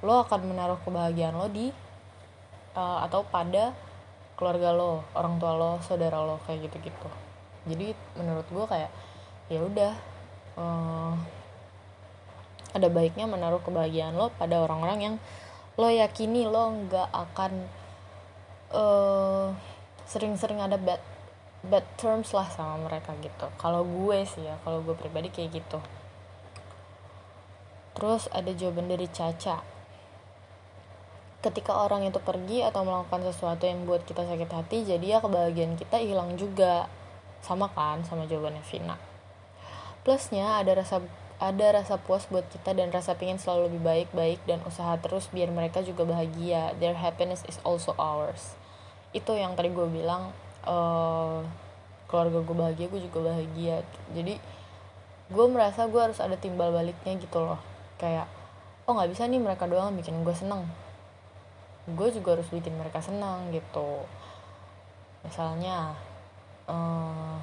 lo 0.00 0.14
akan 0.24 0.40
menaruh 0.48 0.80
kebahagiaan 0.80 1.36
lo 1.36 1.52
di 1.52 1.68
uh, 2.74 2.98
atau 3.04 3.22
pada 3.28 3.72
keluarga 4.34 4.74
lo 4.74 5.06
orang 5.14 5.38
tua 5.38 5.54
lo 5.54 5.70
saudara 5.80 6.18
lo 6.20 6.42
kayak 6.44 6.68
gitu 6.68 6.90
gitu 6.90 7.08
jadi 7.64 7.94
menurut 8.18 8.46
gue 8.50 8.64
kayak 8.66 8.90
ya 9.48 9.60
udah 9.62 9.92
uh, 10.58 11.14
ada 12.74 12.90
baiknya 12.90 13.30
menaruh 13.30 13.62
kebahagiaan 13.62 14.18
lo 14.18 14.34
pada 14.34 14.58
orang-orang 14.60 14.98
yang 15.00 15.14
lo 15.78 15.88
yakini 15.88 16.44
lo 16.44 16.74
nggak 16.74 17.08
akan 17.10 17.52
sering 20.04 20.34
sering-sering 20.34 20.58
ada 20.58 20.74
bad 20.74 20.98
bad 21.64 21.86
terms 21.96 22.34
lah 22.36 22.44
sama 22.52 22.76
mereka 22.90 23.16
gitu. 23.24 23.46
Kalau 23.56 23.86
gue 23.86 24.26
sih 24.28 24.44
ya 24.44 24.58
kalau 24.66 24.84
gue 24.84 24.92
pribadi 24.98 25.32
kayak 25.32 25.62
gitu. 25.62 25.78
Terus 27.94 28.26
ada 28.34 28.50
jawaban 28.50 28.90
dari 28.90 29.06
Caca. 29.08 29.62
Ketika 31.40 31.72
orang 31.76 32.04
itu 32.08 32.18
pergi 32.20 32.66
atau 32.66 32.82
melakukan 32.84 33.24
sesuatu 33.30 33.64
yang 33.64 33.86
buat 33.88 34.02
kita 34.04 34.26
sakit 34.26 34.50
hati 34.50 34.78
jadi 34.84 35.06
ya 35.16 35.18
kebahagiaan 35.22 35.78
kita 35.78 36.02
hilang 36.02 36.34
juga. 36.36 36.90
Sama 37.40 37.70
kan 37.72 38.02
sama 38.04 38.26
jawabannya 38.28 38.64
Vina. 38.66 38.96
Plusnya 40.04 40.60
ada 40.60 40.76
rasa 40.76 41.00
ada 41.42 41.66
rasa 41.74 41.98
puas 41.98 42.24
buat 42.30 42.46
kita 42.46 42.78
dan 42.78 42.94
rasa 42.94 43.18
pingin 43.18 43.42
selalu 43.42 43.66
lebih 43.70 43.82
baik-baik 43.82 44.40
dan 44.46 44.62
usaha 44.62 44.94
terus 45.02 45.26
biar 45.34 45.50
mereka 45.50 45.82
juga 45.82 46.06
bahagia. 46.06 46.72
Their 46.78 46.94
happiness 46.94 47.42
is 47.50 47.58
also 47.66 47.90
ours. 47.98 48.54
Itu 49.10 49.34
yang 49.34 49.58
tadi 49.58 49.74
gue 49.74 49.86
bilang, 49.90 50.30
uh, 50.62 51.42
keluarga 52.06 52.38
gue 52.38 52.56
bahagia, 52.56 52.86
gue 52.86 53.02
juga 53.02 53.34
bahagia. 53.34 53.82
Jadi 54.14 54.38
gue 55.24 55.46
merasa 55.50 55.90
gue 55.90 55.98
harus 55.98 56.22
ada 56.22 56.38
timbal 56.38 56.70
baliknya 56.70 57.18
gitu 57.18 57.42
loh. 57.42 57.58
Kayak, 57.98 58.30
oh 58.86 58.94
nggak 58.94 59.10
bisa 59.10 59.26
nih 59.26 59.42
mereka 59.42 59.66
doang 59.66 59.98
bikin 59.98 60.22
gue 60.22 60.34
seneng. 60.38 60.62
Gue 61.90 62.14
juga 62.14 62.38
harus 62.38 62.46
bikin 62.46 62.78
mereka 62.78 63.02
senang 63.02 63.50
gitu. 63.50 64.06
Misalnya, 65.26 65.98
uh, 66.70 67.42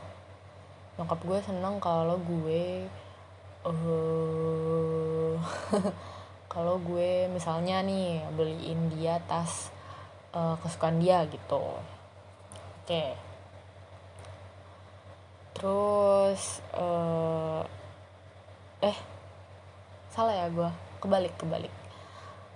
nyokap 0.95 1.19
gue 1.27 1.39
seneng 1.43 1.81
kalau 1.83 2.15
gue 2.23 2.87
uh, 3.65 5.35
kalau 6.53 6.81
gue 6.81 7.29
misalnya 7.31 7.81
nih 7.85 8.25
beliin 8.35 8.91
dia 8.95 9.21
tas 9.29 9.69
uh, 10.33 10.57
kesukaan 10.59 10.99
dia 10.99 11.23
gitu. 11.29 11.61
Oke. 12.81 12.87
Okay. 12.87 13.09
terus 15.51 16.57
uh, 16.73 17.61
eh 18.81 18.97
salah 20.09 20.33
ya 20.33 20.47
gue 20.49 20.69
kebalik 20.97 21.37
kebalik. 21.37 21.73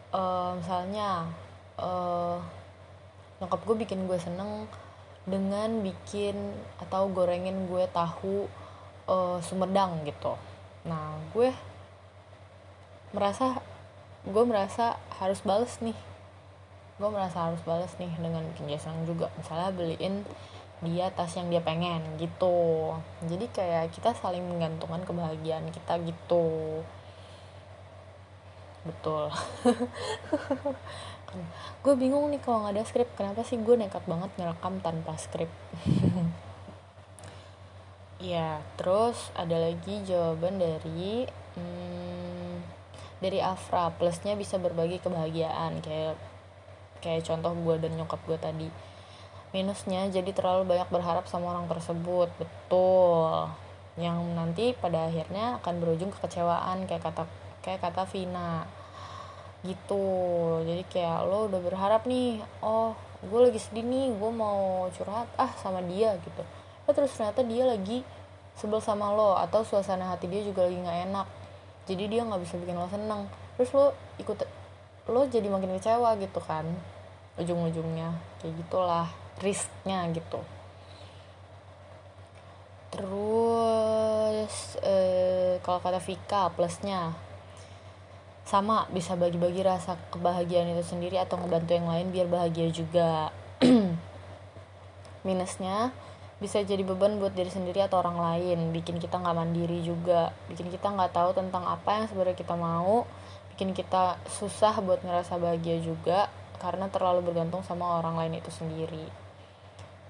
Uh, 0.10 0.58
misalnya 0.58 1.30
uh, 1.78 2.42
nyokap 3.38 3.62
gue 3.62 3.76
bikin 3.86 4.10
gue 4.10 4.18
seneng 4.18 4.66
dengan 5.30 5.86
bikin 5.86 6.34
atau 6.82 7.10
gorengin 7.14 7.70
gue 7.70 7.86
tahu 7.94 8.50
uh, 9.06 9.38
Sumedang 9.44 10.02
gitu 10.08 10.34
nah 10.86 11.18
gue 11.34 11.50
merasa 13.10 13.58
gue 14.26 14.44
merasa 14.46 14.98
harus 15.22 15.42
bales 15.46 15.78
nih. 15.82 15.98
Gue 16.98 17.10
merasa 17.12 17.52
harus 17.52 17.62
bales 17.68 17.94
nih 18.02 18.10
dengan 18.18 18.44
senang 18.80 19.06
juga. 19.06 19.30
Misalnya 19.38 19.70
beliin 19.76 20.26
dia 20.84 21.08
tas 21.14 21.32
yang 21.38 21.48
dia 21.48 21.62
pengen 21.62 22.02
gitu. 22.20 22.92
Jadi 23.26 23.46
kayak 23.54 23.94
kita 23.96 24.12
saling 24.18 24.44
menggantungkan 24.44 25.06
kebahagiaan 25.08 25.70
kita 25.72 25.98
gitu. 26.04 26.82
Betul. 28.86 29.32
Gue 31.84 31.94
bingung 32.00 32.32
nih 32.32 32.40
kalau 32.40 32.64
nggak 32.64 32.80
ada 32.80 32.84
skrip. 32.86 33.10
Kenapa 33.18 33.44
sih 33.44 33.60
gue 33.60 33.76
nekat 33.76 34.08
banget 34.08 34.32
ngerekam 34.40 34.80
tanpa 34.80 35.20
skrip 35.20 35.52
ya 38.16 38.64
terus 38.80 39.32
ada 39.36 39.60
lagi 39.60 40.00
jawaban 40.08 40.56
dari 40.56 41.28
hmm, 41.28 42.54
dari 43.20 43.40
Afra 43.44 43.92
plusnya 43.96 44.40
bisa 44.40 44.56
berbagi 44.60 45.04
kebahagiaan 45.04 45.84
kayak 45.84 46.16
kayak 47.04 47.22
contoh 47.28 47.54
gue 47.54 47.76
dan 47.82 47.92
nyokap 47.96 48.22
gue 48.26 48.38
tadi. 48.42 48.68
Minusnya 49.54 50.12
jadi 50.12 50.36
terlalu 50.36 50.68
banyak 50.68 50.90
berharap 50.92 51.30
sama 51.30 51.56
orang 51.56 51.70
tersebut 51.70 52.28
betul. 52.36 53.48
Yang 53.96 54.18
nanti 54.36 54.66
pada 54.76 55.08
akhirnya 55.08 55.62
akan 55.64 55.74
berujung 55.80 56.12
kekecewaan 56.12 56.90
kayak 56.90 57.06
kata 57.06 57.24
kayak 57.64 57.82
kata 57.86 58.04
Vina. 58.10 58.68
Gitu. 59.64 60.06
Jadi 60.66 60.84
kayak 60.92 61.30
lo 61.30 61.48
udah 61.48 61.62
berharap 61.62 62.04
nih 62.10 62.42
oh 62.66 62.98
gue 63.26 63.40
lagi 63.42 63.58
sedih 63.58 63.86
nih 63.86 64.14
gue 64.14 64.32
mau 64.34 64.86
curhat 64.94 65.26
ah 65.40 65.50
sama 65.58 65.82
dia 65.82 66.14
gitu 66.22 66.44
oh, 66.86 66.94
terus 66.94 67.14
ternyata 67.18 67.42
dia 67.42 67.66
lagi 67.66 68.06
sebel 68.56 68.80
sama 68.80 69.12
lo 69.12 69.36
atau 69.36 69.68
suasana 69.68 70.16
hati 70.16 70.32
dia 70.32 70.42
juga 70.42 70.66
lagi 70.66 70.80
nggak 70.80 71.00
enak. 71.12 71.28
Jadi 71.86 72.04
dia 72.10 72.22
nggak 72.24 72.42
bisa 72.42 72.56
bikin 72.58 72.80
lo 72.80 72.88
seneng. 72.88 73.28
Terus 73.60 73.70
lo 73.76 73.86
ikut 74.18 74.38
lo 75.12 75.22
jadi 75.28 75.48
makin 75.52 75.76
kecewa 75.78 76.16
gitu 76.18 76.40
kan. 76.42 76.66
Ujung-ujungnya 77.36 78.16
kayak 78.40 78.54
gitulah 78.64 79.12
risknya 79.44 80.08
gitu. 80.16 80.40
Terus 82.96 84.80
eh, 84.80 85.60
kalau 85.60 85.84
kata 85.84 86.00
Vika 86.00 86.48
plusnya 86.56 87.12
sama 88.46 88.86
bisa 88.94 89.18
bagi-bagi 89.18 89.66
rasa 89.66 89.98
kebahagiaan 90.14 90.70
itu 90.72 90.86
sendiri 90.86 91.18
atau 91.18 91.36
ngebantu 91.42 91.76
yang 91.76 91.90
lain 91.92 92.08
biar 92.16 92.28
bahagia 92.32 92.72
juga. 92.72 93.36
Minusnya 95.28 95.92
bisa 96.46 96.62
jadi 96.62 96.86
beban 96.86 97.18
buat 97.18 97.34
diri 97.34 97.50
sendiri 97.50 97.82
atau 97.82 98.06
orang 98.06 98.22
lain. 98.22 98.70
Bikin 98.70 99.02
kita 99.02 99.18
nggak 99.18 99.34
mandiri 99.34 99.82
juga. 99.82 100.30
Bikin 100.46 100.70
kita 100.70 100.94
nggak 100.94 101.10
tahu 101.10 101.34
tentang 101.34 101.66
apa 101.66 101.98
yang 101.98 102.06
sebenarnya 102.06 102.38
kita 102.38 102.54
mau. 102.54 103.10
Bikin 103.58 103.74
kita 103.74 104.22
susah 104.30 104.78
buat 104.86 105.02
ngerasa 105.02 105.42
bahagia 105.42 105.82
juga 105.82 106.30
karena 106.62 106.86
terlalu 106.94 107.34
bergantung 107.34 107.66
sama 107.66 107.98
orang 107.98 108.14
lain 108.22 108.38
itu 108.38 108.54
sendiri. 108.54 109.10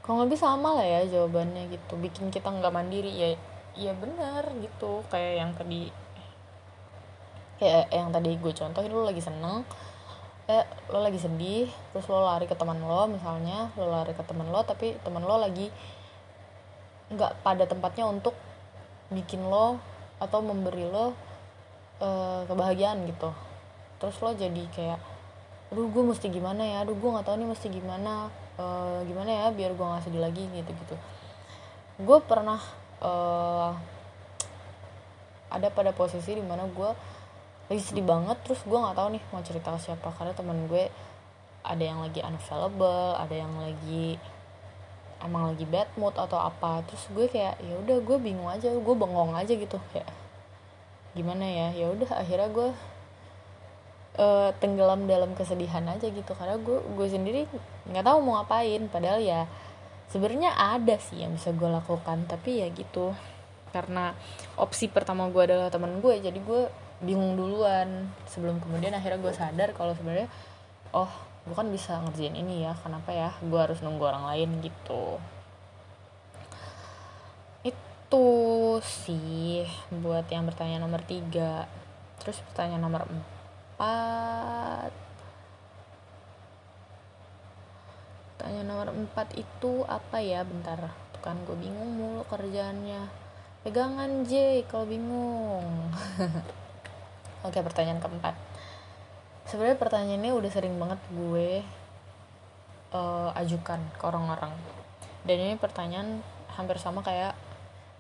Kalau 0.03 0.27
lebih 0.27 0.35
sama 0.35 0.75
lah 0.75 0.83
ya 0.83 1.07
jawabannya 1.07 1.71
gitu. 1.71 1.95
Bikin 1.95 2.35
kita 2.35 2.51
nggak 2.51 2.75
mandiri 2.75 3.15
ya 3.15 3.29
ya 3.79 3.95
benar 3.95 4.51
gitu. 4.59 5.07
Kayak 5.07 5.33
yang 5.39 5.51
tadi 5.55 5.81
kayak 7.55 7.87
yang 7.95 8.11
tadi 8.11 8.35
gue 8.35 8.51
contohin 8.51 8.91
lo 8.91 9.07
lagi 9.07 9.23
seneng 9.23 9.63
eh 10.45 10.61
lo 10.93 11.01
lagi 11.01 11.17
sedih 11.17 11.65
terus 11.89 12.05
lo 12.05 12.21
lari 12.21 12.45
ke 12.45 12.53
teman 12.53 12.77
lo 12.77 13.09
misalnya 13.09 13.73
lo 13.79 13.89
lari 13.89 14.13
ke 14.13 14.21
teman 14.21 14.45
lo 14.51 14.61
tapi 14.61 14.93
teman 15.01 15.25
lo 15.25 15.41
lagi 15.41 15.73
nggak 17.13 17.45
pada 17.45 17.63
tempatnya 17.69 18.09
untuk 18.09 18.33
bikin 19.13 19.45
lo 19.45 19.77
atau 20.17 20.39
memberi 20.41 20.87
lo 20.89 21.13
uh, 22.01 22.41
kebahagiaan 22.49 23.05
gitu. 23.05 23.29
Terus 24.01 24.15
lo 24.21 24.31
jadi 24.33 24.63
kayak 24.73 24.99
aduh 25.73 25.89
gue 25.89 26.03
mesti 26.05 26.29
gimana 26.29 26.61
ya? 26.61 26.77
Aduh 26.85 26.97
gue 26.97 27.09
nggak 27.09 27.25
tahu 27.25 27.37
nih 27.41 27.49
mesti 27.49 27.67
gimana 27.69 28.29
uh, 28.57 28.99
gimana 29.05 29.29
ya 29.29 29.45
biar 29.51 29.75
gue 29.75 29.85
nggak 29.85 30.03
sedih 30.07 30.21
lagi 30.23 30.43
gitu 30.51 30.71
gitu 30.71 30.95
gue 31.95 32.17
pernah 32.27 32.59
uh, 32.99 33.71
ada 35.47 35.71
pada 35.71 35.95
posisi 35.95 36.35
di 36.35 36.43
mana 36.43 36.67
gue 36.67 36.91
lagi 37.71 37.81
sedih 37.81 38.03
banget 38.03 38.35
terus 38.43 38.59
gue 38.67 38.75
nggak 38.75 38.99
tahu 38.99 39.15
nih 39.15 39.23
mau 39.31 39.41
cerita 39.41 39.71
ke 39.71 39.79
siapa. 39.79 40.11
Karena 40.11 40.35
teman 40.35 40.67
gue 40.67 40.91
ada 41.65 41.81
yang 41.81 42.03
lagi 42.03 42.19
unavailable 42.21 43.15
ada 43.15 43.35
yang 43.35 43.53
lagi 43.57 44.19
emang 45.25 45.51
lagi 45.51 45.65
bad 45.65 45.89
mood 45.97 46.13
atau 46.13 46.38
apa 46.38 46.85
terus 46.85 47.09
gue 47.09 47.25
kayak 47.25 47.57
ya 47.59 47.73
udah 47.81 47.97
gue 47.99 48.17
bingung 48.21 48.47
aja 48.47 48.69
gue 48.69 48.95
bengong 48.95 49.33
aja 49.33 49.51
gitu. 49.51 49.77
Kayak 49.91 50.09
gimana 51.17 51.45
ya? 51.45 51.67
Ya 51.73 51.88
udah 51.89 52.09
akhirnya 52.21 52.49
gue 52.53 52.69
uh, 54.21 54.49
tenggelam 54.61 55.09
dalam 55.09 55.33
kesedihan 55.33 55.83
aja 55.89 56.07
gitu 56.07 56.31
karena 56.38 56.55
gue 56.61 56.77
gue 56.79 57.07
sendiri 57.09 57.41
nggak 57.89 58.05
tahu 58.05 58.17
mau 58.21 58.39
ngapain. 58.41 58.85
Padahal 58.88 59.19
ya 59.19 59.49
sebenarnya 60.13 60.53
ada 60.53 60.95
sih 61.01 61.25
yang 61.25 61.33
bisa 61.33 61.49
gue 61.51 61.69
lakukan 61.69 62.29
tapi 62.29 62.61
ya 62.61 62.69
gitu. 62.69 63.11
Karena 63.73 64.15
opsi 64.55 64.88
pertama 64.88 65.27
gue 65.33 65.41
adalah 65.51 65.67
teman 65.73 65.99
gue 65.99 66.21
jadi 66.21 66.39
gue 66.39 66.85
bingung 67.03 67.35
duluan 67.35 68.07
sebelum 68.31 68.63
kemudian 68.63 68.95
akhirnya 68.95 69.19
gue 69.19 69.33
sadar 69.35 69.75
kalau 69.75 69.91
sebenarnya 69.91 70.31
oh 70.95 71.11
gue 71.45 71.53
kan 71.53 71.69
bisa 71.69 72.01
ngerjain 72.01 72.34
ini 72.34 72.65
ya 72.65 72.73
kenapa 72.81 73.13
ya? 73.13 73.29
Gue 73.45 73.62
harus 73.62 73.77
nunggu 73.86 74.01
orang 74.01 74.25
lain 74.34 74.65
gitu. 74.65 75.21
Itu 77.62 78.25
sih 78.81 79.62
buat 79.93 80.25
yang 80.34 80.49
bertanya 80.49 80.81
nomor 80.81 81.05
tiga. 81.05 81.69
Terus 82.17 82.41
pertanyaan 82.49 82.81
nomor 82.81 83.05
empat. 83.05 84.89
Pertanyaan 88.34 88.67
nomor 88.67 88.89
empat 88.89 89.38
itu 89.38 89.86
apa 89.86 90.17
ya? 90.25 90.41
Bentar 90.41 90.81
tuh 91.13 91.21
kan 91.21 91.38
gue 91.45 91.58
bingung 91.62 91.93
mulu 91.93 92.25
kerjaannya. 92.25 93.05
Pegangan 93.62 94.25
J 94.25 94.65
kalau 94.65 94.89
bingung. 94.89 95.93
Oke 97.45 97.62
pertanyaan 97.62 98.01
keempat 98.01 98.44
sebenarnya 99.45 99.77
pertanyaan 99.77 100.21
ini 100.21 100.31
udah 100.34 100.51
sering 100.51 100.75
banget 100.81 100.97
gue 101.13 101.62
uh, 102.93 103.29
ajukan 103.38 103.79
ke 103.97 104.03
orang-orang. 104.05 104.53
Dan 105.25 105.38
ini 105.41 105.55
pertanyaan 105.58 106.21
hampir 106.53 106.77
sama 106.81 107.01
kayak 107.01 107.34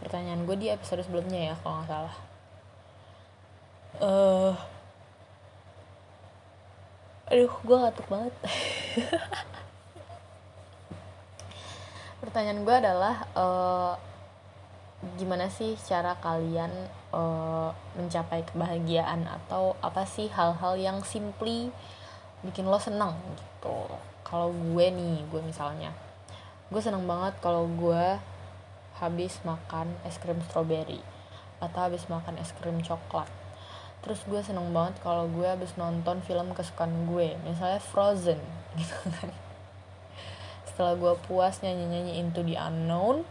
pertanyaan 0.01 0.45
gue 0.45 0.55
di 0.57 0.67
episode 0.69 1.01
sebelumnya 1.05 1.53
ya 1.53 1.55
kalau 1.61 1.81
nggak 1.81 1.89
salah. 1.89 2.15
Uh, 3.95 4.53
aduh 7.31 7.53
gue 7.63 7.75
ngantuk 7.79 8.07
banget. 8.11 8.33
Pertanyaan 12.25 12.65
gue 12.65 12.75
adalah 12.75 13.15
uh, 13.37 13.93
gimana 15.15 15.47
sih 15.53 15.77
cara 15.85 16.17
kalian 16.17 16.73
uh, 17.15 17.71
mencapai 17.95 18.43
kebahagiaan 18.43 19.23
atau 19.23 19.79
apa 19.79 20.03
sih 20.03 20.27
hal-hal 20.27 20.75
yang 20.75 20.99
simply 21.07 21.71
bikin 22.43 22.67
lo 22.67 22.75
seneng 22.75 23.15
gitu. 23.39 23.87
Kalau 24.27 24.51
gue 24.51 24.85
nih 24.91 25.23
gue 25.31 25.41
misalnya 25.41 25.95
gue 26.67 26.81
seneng 26.81 27.07
banget 27.07 27.39
kalau 27.39 27.69
gue 27.79 28.19
habis 28.99 29.39
makan 29.47 29.95
es 30.03 30.19
krim 30.19 30.41
strawberry 30.43 30.99
atau 31.63 31.87
habis 31.87 32.03
makan 32.11 32.35
es 32.35 32.51
krim 32.59 32.83
coklat. 32.83 33.31
Terus 34.03 34.21
gue 34.27 34.41
seneng 34.43 34.75
banget 34.75 34.99
kalau 34.99 35.25
gue 35.31 35.47
habis 35.47 35.73
nonton 35.79 36.19
film 36.21 36.51
kesukaan 36.51 37.07
gue 37.07 37.39
misalnya 37.47 37.79
Frozen 37.79 38.37
gitu 38.77 38.99
kan. 39.15 39.31
Setelah 40.67 40.99
gue 40.99 41.13
puas 41.23 41.63
nyanyi 41.63 41.87
nyanyi 41.87 42.13
Into 42.19 42.43
the 42.43 42.59
Unknown 42.59 43.23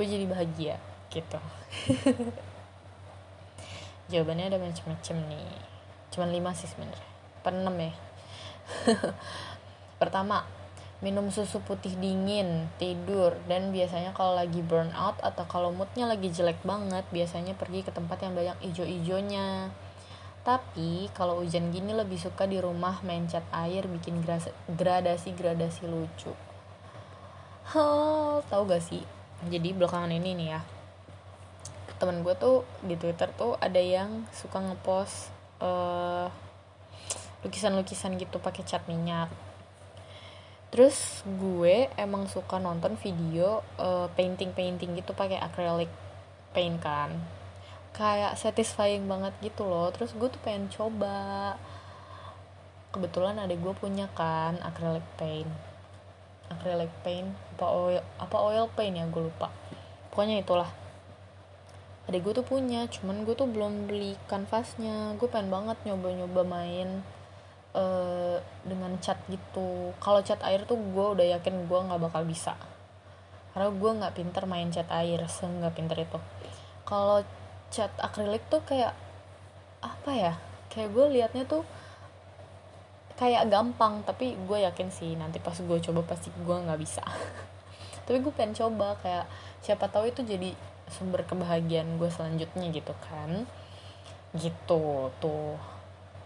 gue 0.00 0.08
jadi 0.08 0.24
bahagia 0.24 0.74
gitu 1.12 1.36
jawabannya 4.10 4.50
ada 4.50 4.58
macam-macam 4.58 5.16
nih. 5.30 5.50
Cuman 6.10 6.28
lima 6.34 6.50
sih 6.52 6.66
sebenarnya. 6.66 7.10
Penem 7.46 7.76
ya. 7.78 7.92
Pertama 10.02 10.42
minum 11.00 11.32
susu 11.32 11.64
putih 11.64 11.96
dingin 11.96 12.68
tidur 12.76 13.32
dan 13.48 13.72
biasanya 13.72 14.12
kalau 14.12 14.36
lagi 14.36 14.60
burn 14.60 14.92
out 14.92 15.16
atau 15.24 15.48
kalau 15.48 15.72
moodnya 15.72 16.04
lagi 16.04 16.28
jelek 16.28 16.60
banget 16.60 17.08
biasanya 17.08 17.56
pergi 17.56 17.80
ke 17.80 17.94
tempat 17.94 18.20
yang 18.20 18.36
banyak 18.36 18.58
ijo-ijonya. 18.74 19.72
Tapi 20.44 21.08
kalau 21.16 21.40
hujan 21.40 21.72
gini 21.72 21.94
lebih 21.94 22.18
suka 22.20 22.44
di 22.44 22.60
rumah 22.60 23.00
main 23.04 23.28
cat 23.28 23.44
air 23.52 23.86
bikin 23.86 24.20
gradasi-gradasi 24.68 25.84
lucu. 25.88 26.32
Hal, 27.70 28.42
tahu 28.50 28.62
gak 28.66 28.82
sih? 28.82 29.04
Jadi 29.46 29.72
belakangan 29.72 30.10
ini 30.10 30.36
nih 30.36 30.48
ya 30.58 30.79
temen 32.00 32.24
gue 32.24 32.32
tuh 32.40 32.64
di 32.80 32.96
twitter 32.96 33.28
tuh 33.36 33.60
ada 33.60 33.76
yang 33.76 34.24
suka 34.32 34.56
ngepost 34.56 35.28
uh, 35.60 36.32
lukisan-lukisan 37.44 38.16
gitu 38.16 38.40
pakai 38.40 38.64
cat 38.64 38.80
minyak. 38.88 39.28
Terus 40.72 41.20
gue 41.28 41.92
emang 42.00 42.24
suka 42.24 42.56
nonton 42.56 42.96
video 42.96 43.60
uh, 43.76 44.08
painting 44.16 44.56
painting 44.56 44.96
gitu 44.96 45.12
pakai 45.12 45.36
acrylic 45.36 45.92
paint 46.56 46.80
kan. 46.80 47.20
Kayak 47.92 48.40
satisfying 48.40 49.04
banget 49.04 49.36
gitu 49.44 49.68
loh. 49.68 49.92
Terus 49.92 50.16
gue 50.16 50.32
tuh 50.32 50.40
pengen 50.40 50.72
coba. 50.72 51.60
Kebetulan 52.96 53.36
ada 53.36 53.52
gue 53.52 53.74
punya 53.76 54.08
kan 54.16 54.56
acrylic 54.64 55.04
paint. 55.20 55.52
Acrylic 56.48 56.90
paint 57.04 57.28
apa 57.60 57.66
oil 57.68 58.00
apa 58.16 58.36
oil 58.40 58.72
paint 58.72 58.96
ya 58.96 59.04
gue 59.04 59.22
lupa. 59.28 59.52
Pokoknya 60.08 60.40
itulah 60.40 60.79
adik 62.10 62.26
gue 62.26 62.34
tuh 62.42 62.46
punya 62.46 62.90
cuman 62.90 63.22
gue 63.22 63.38
tuh 63.38 63.46
belum 63.46 63.86
beli 63.86 64.18
kanvasnya. 64.26 65.14
Gue 65.14 65.30
pengen 65.30 65.54
banget 65.54 65.78
nyoba-nyoba 65.86 66.42
main 66.42 67.06
uh, 67.78 68.42
dengan 68.66 68.98
cat 68.98 69.22
gitu. 69.30 69.94
Kalau 70.02 70.18
cat 70.26 70.42
air 70.42 70.66
tuh 70.66 70.74
gue 70.74 71.06
udah 71.14 71.26
yakin 71.38 71.70
gue 71.70 71.78
nggak 71.78 72.02
bakal 72.02 72.26
bisa. 72.26 72.58
Karena 73.54 73.70
gue 73.70 73.90
nggak 74.02 74.14
pinter 74.18 74.42
main 74.50 74.74
cat 74.74 74.90
air 74.90 75.22
nggak 75.22 75.74
pinter 75.78 76.02
itu. 76.02 76.18
Kalau 76.82 77.22
cat 77.70 77.94
akrilik 78.02 78.42
tuh 78.50 78.66
kayak 78.66 78.90
apa 79.78 80.10
ya? 80.10 80.34
Kayak 80.66 80.90
gue 80.90 81.06
liatnya 81.14 81.46
tuh 81.46 81.62
kayak 83.14 83.52
gampang 83.52 84.00
tapi 84.02 84.32
gue 84.34 84.58
yakin 84.64 84.88
sih 84.88 85.12
nanti 85.12 85.38
pas 85.38 85.54
gue 85.54 85.78
coba 85.78 86.02
pasti 86.02 86.34
gue 86.34 86.56
nggak 86.58 86.80
bisa. 86.82 87.06
Tapi 88.10 88.26
gue 88.26 88.32
pengen 88.34 88.58
coba 88.58 88.98
kayak 88.98 89.30
siapa 89.62 89.86
tahu 89.86 90.10
itu 90.10 90.26
jadi 90.26 90.50
sumber 90.90 91.22
kebahagiaan 91.24 91.96
gue 91.96 92.10
selanjutnya 92.10 92.66
gitu 92.74 92.94
kan. 93.00 93.46
Gitu 94.34 94.82
tuh. 95.22 95.56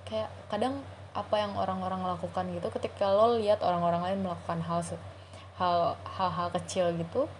Kayak 0.09 0.29
kadang 0.49 0.81
apa 1.15 1.39
yang 1.39 1.55
orang-orang 1.55 2.03
lakukan 2.03 2.51
gitu 2.51 2.69
ketika 2.75 3.07
lo 3.15 3.39
lihat 3.39 3.63
orang-orang 3.63 4.03
lain 4.03 4.27
melakukan 4.27 4.59
hal 4.67 4.83
hal 5.55 5.95
hal-hal 6.03 6.51
kecil 6.51 6.91
gitu 6.99 7.31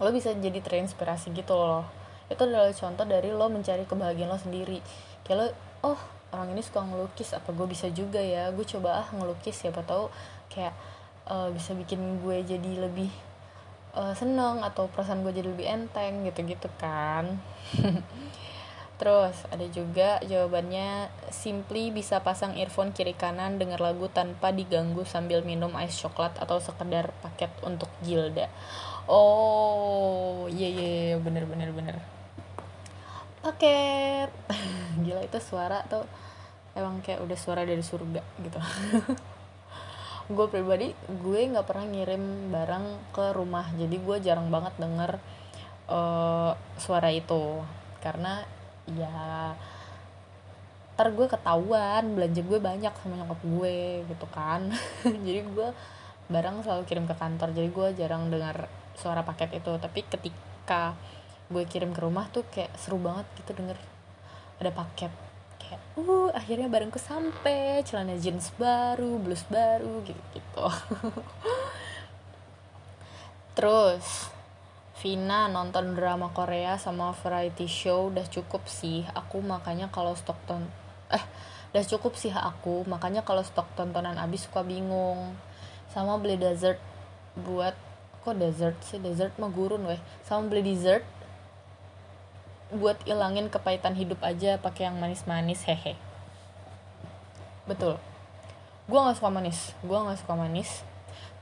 lo 0.00 0.08
bisa 0.08 0.32
jadi 0.32 0.58
terinspirasi 0.58 1.30
gitu 1.36 1.52
loh. 1.52 1.84
Itu 2.26 2.48
adalah 2.48 2.72
contoh 2.72 3.04
dari 3.04 3.30
lo 3.30 3.46
mencari 3.52 3.84
kebahagiaan 3.84 4.32
lo 4.32 4.40
sendiri. 4.40 4.80
Kayak 5.22 5.36
lo 5.38 5.46
oh 5.94 6.00
orang 6.32 6.56
ini 6.56 6.64
suka 6.64 6.80
ngelukis 6.80 7.36
apa 7.36 7.52
gue 7.52 7.66
bisa 7.68 7.86
juga 7.92 8.18
ya? 8.18 8.50
Gue 8.50 8.64
coba 8.64 9.04
ah 9.04 9.08
ngelukis 9.12 9.62
siapa 9.62 9.84
tahu 9.84 10.08
kayak 10.48 10.72
uh, 11.28 11.52
bisa 11.52 11.76
bikin 11.76 12.24
gue 12.24 12.42
jadi 12.42 12.72
lebih 12.82 13.12
uh, 13.96 14.14
seneng 14.16 14.64
atau 14.64 14.88
perasaan 14.88 15.24
gue 15.24 15.32
jadi 15.32 15.48
lebih 15.48 15.66
enteng 15.68 16.24
gitu-gitu 16.28 16.68
kan 16.80 17.38
Terus 19.02 19.34
ada 19.50 19.66
juga 19.66 20.22
jawabannya 20.22 21.10
simply 21.34 21.90
bisa 21.90 22.22
pasang 22.22 22.54
earphone 22.54 22.94
kiri 22.94 23.18
kanan 23.18 23.58
dengar 23.58 23.82
lagu 23.82 24.06
tanpa 24.06 24.54
diganggu 24.54 25.02
sambil 25.02 25.42
minum 25.42 25.74
ice 25.82 25.98
coklat 26.06 26.38
atau 26.38 26.62
sekedar 26.62 27.10
paket 27.18 27.50
untuk 27.66 27.90
Gilda. 28.06 28.46
Oh, 29.10 30.46
iya 30.46 30.70
iya 30.70 30.86
iya 30.86 31.16
bener 31.18 31.50
bener 31.50 31.74
bener. 31.74 31.98
Paket. 33.42 34.30
Gila 35.02 35.26
itu 35.26 35.38
suara 35.42 35.82
tuh 35.90 36.06
emang 36.78 37.02
kayak 37.02 37.26
udah 37.26 37.34
suara 37.34 37.66
dari 37.66 37.82
surga 37.82 38.22
gitu 38.40 38.60
gue 40.32 40.46
pribadi 40.48 40.92
gue 41.08 41.40
nggak 41.52 41.66
pernah 41.68 41.86
ngirim 41.88 42.52
barang 42.52 43.14
ke 43.14 43.24
rumah. 43.36 43.66
Jadi 43.76 43.96
gue 44.00 44.16
jarang 44.20 44.48
banget 44.48 44.74
denger 44.80 45.20
uh, 45.88 46.52
suara 46.76 47.08
itu. 47.12 47.62
Karena 48.02 48.42
ya 48.90 49.54
ntar 50.92 51.08
gue 51.16 51.24
ketahuan 51.24 52.04
belanja 52.12 52.44
gue 52.44 52.58
banyak 52.60 52.92
sama 53.00 53.14
nyokap 53.20 53.40
gue 53.40 53.76
gitu 54.08 54.26
kan. 54.32 54.72
Jadi 55.26 55.40
gue 55.46 55.68
barang 56.32 56.56
selalu 56.64 56.82
kirim 56.88 57.04
ke 57.06 57.14
kantor. 57.16 57.52
Jadi 57.54 57.68
gue 57.68 57.88
jarang 57.96 58.28
dengar 58.32 58.68
suara 58.96 59.22
paket 59.22 59.60
itu. 59.60 59.72
Tapi 59.76 60.00
ketika 60.08 60.96
gue 61.52 61.64
kirim 61.68 61.92
ke 61.92 62.00
rumah 62.00 62.28
tuh 62.32 62.48
kayak 62.48 62.72
seru 62.80 62.96
banget 62.96 63.28
gitu 63.36 63.52
denger 63.52 63.76
ada 64.62 64.70
paket 64.72 65.12
kayak 65.72 65.80
uh 65.96 66.28
akhirnya 66.36 66.68
barengku 66.68 67.00
sampai 67.00 67.80
celana 67.88 68.20
jeans 68.20 68.52
baru 68.60 69.16
blus 69.16 69.48
baru 69.48 70.04
gitu 70.04 70.20
gitu 70.36 70.68
terus 73.56 74.28
Vina 75.02 75.50
nonton 75.50 75.98
drama 75.98 76.30
Korea 76.30 76.78
sama 76.78 77.10
variety 77.10 77.66
show 77.66 78.14
udah 78.14 78.22
cukup 78.30 78.70
sih. 78.70 79.02
Aku 79.18 79.42
makanya 79.42 79.90
kalau 79.90 80.14
stok 80.14 80.38
ton 80.46 80.62
eh 81.10 81.24
udah 81.74 81.82
cukup 81.82 82.14
sih 82.14 82.30
aku. 82.30 82.86
Makanya 82.86 83.26
kalau 83.26 83.42
stok 83.42 83.66
tontonan 83.74 84.14
abis 84.14 84.46
suka 84.46 84.62
bingung. 84.62 85.34
Sama 85.90 86.22
beli 86.22 86.38
dessert 86.38 86.78
buat 87.34 87.74
kok 88.22 88.38
dessert 88.38 88.78
sih? 88.86 89.02
Dessert 89.02 89.34
mah 89.42 89.50
gurun 89.50 89.82
weh. 89.90 89.98
Sama 90.22 90.46
beli 90.46 90.70
dessert 90.70 91.02
buat 92.72 92.98
ilangin 93.04 93.52
kepahitan 93.52 93.94
hidup 93.94 94.18
aja 94.24 94.56
pakai 94.56 94.88
yang 94.88 94.96
manis-manis 94.96 95.62
hehe. 95.68 95.94
Betul. 97.68 98.00
Gue 98.88 98.98
nggak 98.98 99.20
suka 99.20 99.30
manis. 99.30 99.76
Gue 99.84 99.96
nggak 99.96 100.18
suka 100.24 100.34
manis. 100.34 100.82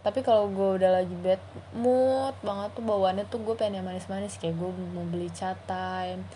Tapi 0.01 0.24
kalau 0.24 0.49
gue 0.49 0.81
udah 0.81 1.01
lagi 1.01 1.12
bad 1.12 1.41
mood 1.76 2.35
banget 2.41 2.72
tuh 2.72 2.85
bawaannya 2.85 3.24
tuh 3.28 3.41
gue 3.41 3.55
pengen 3.55 3.81
yang 3.81 3.87
manis-manis. 3.87 4.37
Kayak 4.37 4.59
gue 4.59 4.70
mau 4.74 5.07
beli 5.07 5.31
cat 5.31 5.57
time 5.64 6.26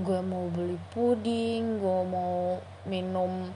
gue 0.00 0.20
mau 0.24 0.48
beli 0.48 0.80
puding 0.96 1.76
gue 1.76 2.00
mau 2.08 2.56
minum 2.88 3.52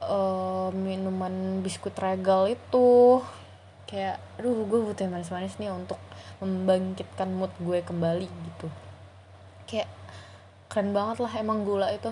uh, 0.00 0.72
minuman 0.72 1.60
biskuit 1.60 1.92
regal 2.00 2.48
itu. 2.48 3.20
Kayak 3.84 4.16
aduh 4.40 4.64
gue 4.64 4.80
butuh 4.80 5.04
yang 5.04 5.14
manis-manis 5.20 5.60
nih 5.60 5.68
untuk 5.68 6.00
membangkitkan 6.40 7.28
mood 7.28 7.52
gue 7.60 7.84
kembali 7.84 8.26
gitu. 8.26 8.68
Kayak 9.68 9.92
keren 10.68 10.90
banget 10.96 11.22
lah 11.22 11.32
emang 11.38 11.62
gula 11.62 11.90
itu. 11.92 12.10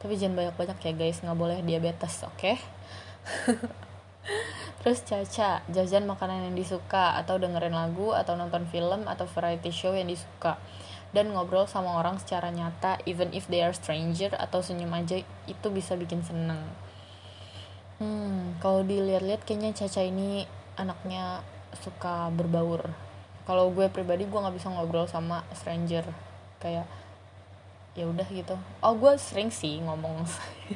Tapi 0.00 0.14
jangan 0.20 0.38
banyak-banyak 0.38 0.78
ya 0.80 0.92
guys. 0.92 1.18
Nggak 1.24 1.38
boleh 1.38 1.58
diabetes 1.64 2.22
oke? 2.22 2.36
Okay? 2.36 2.56
terus 4.82 5.02
Caca 5.02 5.66
jajan 5.66 6.06
makanan 6.06 6.46
yang 6.50 6.54
disuka 6.54 7.18
atau 7.18 7.42
dengerin 7.42 7.74
lagu 7.74 8.14
atau 8.14 8.38
nonton 8.38 8.70
film 8.70 9.10
atau 9.10 9.26
variety 9.26 9.74
show 9.74 9.90
yang 9.90 10.06
disuka. 10.06 10.60
Dan 11.10 11.32
ngobrol 11.32 11.66
sama 11.66 11.96
orang 11.98 12.22
secara 12.22 12.54
nyata 12.54 13.02
even 13.08 13.34
if 13.34 13.50
they 13.50 13.66
are 13.66 13.74
stranger 13.74 14.30
atau 14.36 14.62
senyum 14.62 14.94
aja 14.94 15.22
itu 15.50 15.66
bisa 15.74 15.98
bikin 15.98 16.22
seneng. 16.22 16.60
Hmm 17.98 18.36
kalau 18.60 18.86
dilihat-lihat 18.86 19.44
kayaknya 19.44 19.74
Caca 19.76 20.02
ini 20.04 20.48
anaknya 20.76 21.44
suka 21.76 22.32
berbaur. 22.32 22.88
Kalau 23.44 23.70
gue 23.70 23.86
pribadi 23.92 24.26
gue 24.26 24.38
nggak 24.38 24.56
bisa 24.56 24.72
ngobrol 24.72 25.06
sama 25.06 25.44
stranger. 25.52 26.04
Kayak 26.58 26.88
ya 27.96 28.04
udah 28.04 28.28
gitu. 28.28 28.54
Oh 28.84 28.94
gue 28.94 29.16
sering 29.16 29.48
sih 29.48 29.80
ngomong 29.80 30.22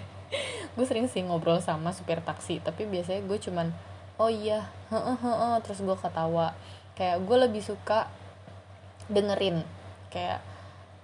gue 0.75 0.87
sering 0.89 1.07
sih 1.07 1.21
ngobrol 1.21 1.61
sama 1.61 1.93
supir 1.93 2.25
taksi 2.25 2.65
tapi 2.65 2.89
biasanya 2.89 3.21
gue 3.29 3.39
cuman 3.39 3.69
oh 4.17 4.33
iya 4.33 4.73
heeh 4.89 5.17
heeh 5.21 5.55
terus 5.61 5.85
gue 5.85 5.95
ketawa. 5.95 6.57
Kayak 6.97 7.23
gue 7.29 7.37
lebih 7.37 7.63
suka 7.63 8.09
dengerin. 9.13 9.61
Kayak 10.09 10.41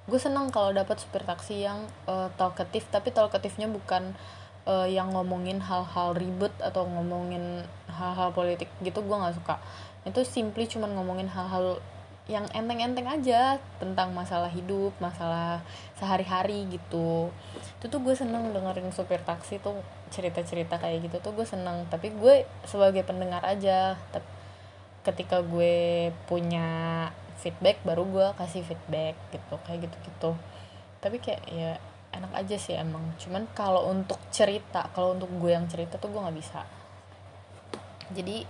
gue 0.08 0.16
seneng 0.16 0.48
kalau 0.48 0.72
dapat 0.72 0.96
supir 0.96 1.20
taksi 1.22 1.68
yang 1.68 1.84
uh, 2.08 2.32
talkative 2.40 2.88
tapi 2.88 3.12
talkatifnya 3.12 3.68
bukan 3.68 4.16
uh, 4.64 4.88
yang 4.88 5.12
ngomongin 5.12 5.60
hal-hal 5.60 6.16
ribet 6.16 6.52
atau 6.62 6.88
ngomongin 6.88 7.66
hal-hal 7.90 8.32
politik 8.32 8.72
gitu 8.80 9.04
gue 9.04 9.16
nggak 9.16 9.36
suka. 9.36 9.60
Itu 10.08 10.24
simply 10.24 10.64
cuman 10.64 10.96
ngomongin 10.96 11.28
hal-hal 11.28 11.82
yang 12.26 12.42
enteng-enteng 12.50 13.06
aja 13.06 13.62
tentang 13.78 14.10
masalah 14.10 14.50
hidup 14.50 14.90
masalah 14.98 15.62
sehari-hari 15.94 16.66
gitu. 16.74 17.30
Itu 17.78 17.86
tuh 17.86 18.02
gue 18.02 18.18
seneng 18.18 18.50
dengerin 18.50 18.90
supir 18.90 19.22
taksi 19.22 19.62
tuh 19.62 19.78
cerita-cerita 20.10 20.82
kayak 20.82 21.06
gitu 21.06 21.22
tuh 21.22 21.32
gue 21.38 21.46
seneng. 21.46 21.86
Tapi 21.86 22.10
gue 22.10 22.42
sebagai 22.66 23.06
pendengar 23.06 23.46
aja 23.46 23.94
ketika 25.06 25.38
gue 25.38 26.10
punya 26.26 26.66
feedback 27.38 27.78
baru 27.86 28.02
gue 28.10 28.26
kasih 28.42 28.66
feedback 28.66 29.14
gitu 29.30 29.54
kayak 29.62 29.86
gitu 29.86 29.96
gitu 30.02 30.30
tapi 30.98 31.22
kayak 31.22 31.46
ya 31.46 31.78
enak 32.16 32.32
aja 32.34 32.56
sih 32.58 32.74
emang. 32.74 33.14
Cuman 33.20 33.46
kalau 33.54 33.92
untuk 33.92 34.18
cerita 34.34 34.88
kalau 34.90 35.14
untuk 35.14 35.30
gue 35.38 35.54
yang 35.54 35.70
cerita 35.70 36.00
tuh 36.00 36.10
gue 36.10 36.18
nggak 36.18 36.34
bisa. 36.34 36.66
Jadi 38.10 38.42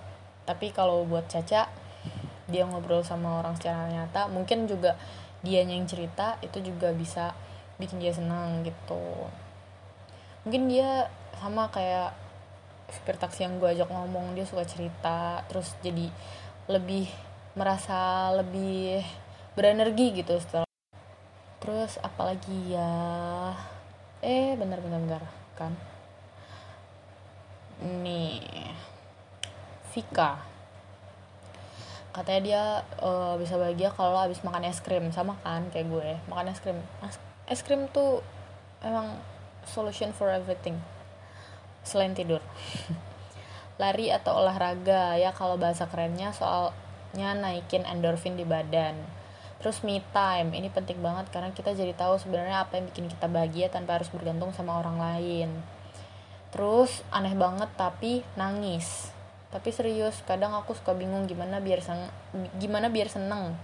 tapi 0.47 0.73
kalau 0.73 1.05
buat 1.05 1.29
Caca 1.29 1.69
dia 2.47 2.63
ngobrol 2.63 3.03
sama 3.03 3.43
orang 3.43 3.59
secara 3.59 3.91
nyata 3.91 4.31
mungkin 4.31 4.71
juga 4.71 4.95
dia 5.43 5.63
yang 5.63 5.87
cerita 5.87 6.39
itu 6.43 6.63
juga 6.63 6.91
bisa 6.95 7.35
bikin 7.77 8.01
dia 8.01 8.15
senang 8.15 8.65
gitu. 8.65 9.29
Mungkin 10.47 10.71
dia 10.71 11.11
sama 11.37 11.69
kayak 11.69 12.17
supir 12.89 13.19
taksi 13.19 13.45
yang 13.45 13.59
gue 13.59 13.67
ajak 13.67 13.91
ngomong 13.91 14.39
dia 14.39 14.47
suka 14.47 14.63
cerita 14.63 15.43
terus 15.51 15.75
jadi 15.83 16.07
lebih 16.71 17.11
merasa 17.59 18.31
lebih 18.35 19.03
berenergi 19.59 20.23
gitu 20.23 20.39
setelah. 20.39 20.71
Terus 21.61 21.99
apalagi 22.01 22.75
ya? 22.75 22.95
Eh 24.23 24.55
bener 24.57 24.81
bener 24.81 25.01
bener 25.03 25.23
kan? 25.59 25.75
Nih 27.83 28.41
Vika 29.93 30.56
katanya 32.17 32.41
dia 32.41 32.65
uh, 33.05 33.37
bisa 33.37 33.61
bahagia 33.61 33.93
kalau 33.93 34.17
habis 34.17 34.41
makan 34.41 34.65
es 34.65 34.81
krim. 34.81 35.13
Sama 35.13 35.37
kan 35.45 35.69
kayak 35.69 35.93
gue. 35.93 36.09
Makan 36.33 36.49
es 36.49 36.61
krim. 36.65 36.81
Es 37.45 37.61
krim 37.61 37.85
tuh 37.93 38.25
emang 38.81 39.21
solution 39.69 40.17
for 40.17 40.33
everything. 40.33 40.81
Selain 41.85 42.17
tidur. 42.17 42.41
Lari 43.81 44.09
atau 44.09 44.41
olahraga. 44.41 45.21
Ya 45.21 45.37
kalau 45.37 45.61
bahasa 45.61 45.85
kerennya 45.85 46.33
soalnya 46.33 47.37
naikin 47.37 47.85
endorfin 47.85 48.41
di 48.41 48.49
badan. 48.49 48.97
Terus 49.61 49.85
me 49.85 50.01
time. 50.17 50.57
Ini 50.57 50.73
penting 50.73 51.05
banget 51.05 51.29
karena 51.29 51.53
kita 51.53 51.77
jadi 51.77 51.93
tahu 51.93 52.17
sebenarnya 52.17 52.65
apa 52.65 52.81
yang 52.81 52.89
bikin 52.89 53.13
kita 53.13 53.29
bahagia 53.29 53.69
tanpa 53.69 54.01
harus 54.01 54.09
bergantung 54.09 54.57
sama 54.57 54.81
orang 54.81 54.97
lain. 54.97 55.53
Terus 56.49 57.05
aneh 57.13 57.37
banget 57.37 57.69
tapi 57.77 58.25
nangis 58.41 59.16
tapi 59.57 59.73
serius 59.73 60.21
kadang 60.29 60.53
aku 60.53 60.77
suka 60.77 60.93
bingung 60.93 61.25
gimana 61.25 61.65
biar 61.65 61.81
sang 61.81 62.13
gimana 62.61 62.93
biar 62.93 63.09
seneng. 63.09 63.57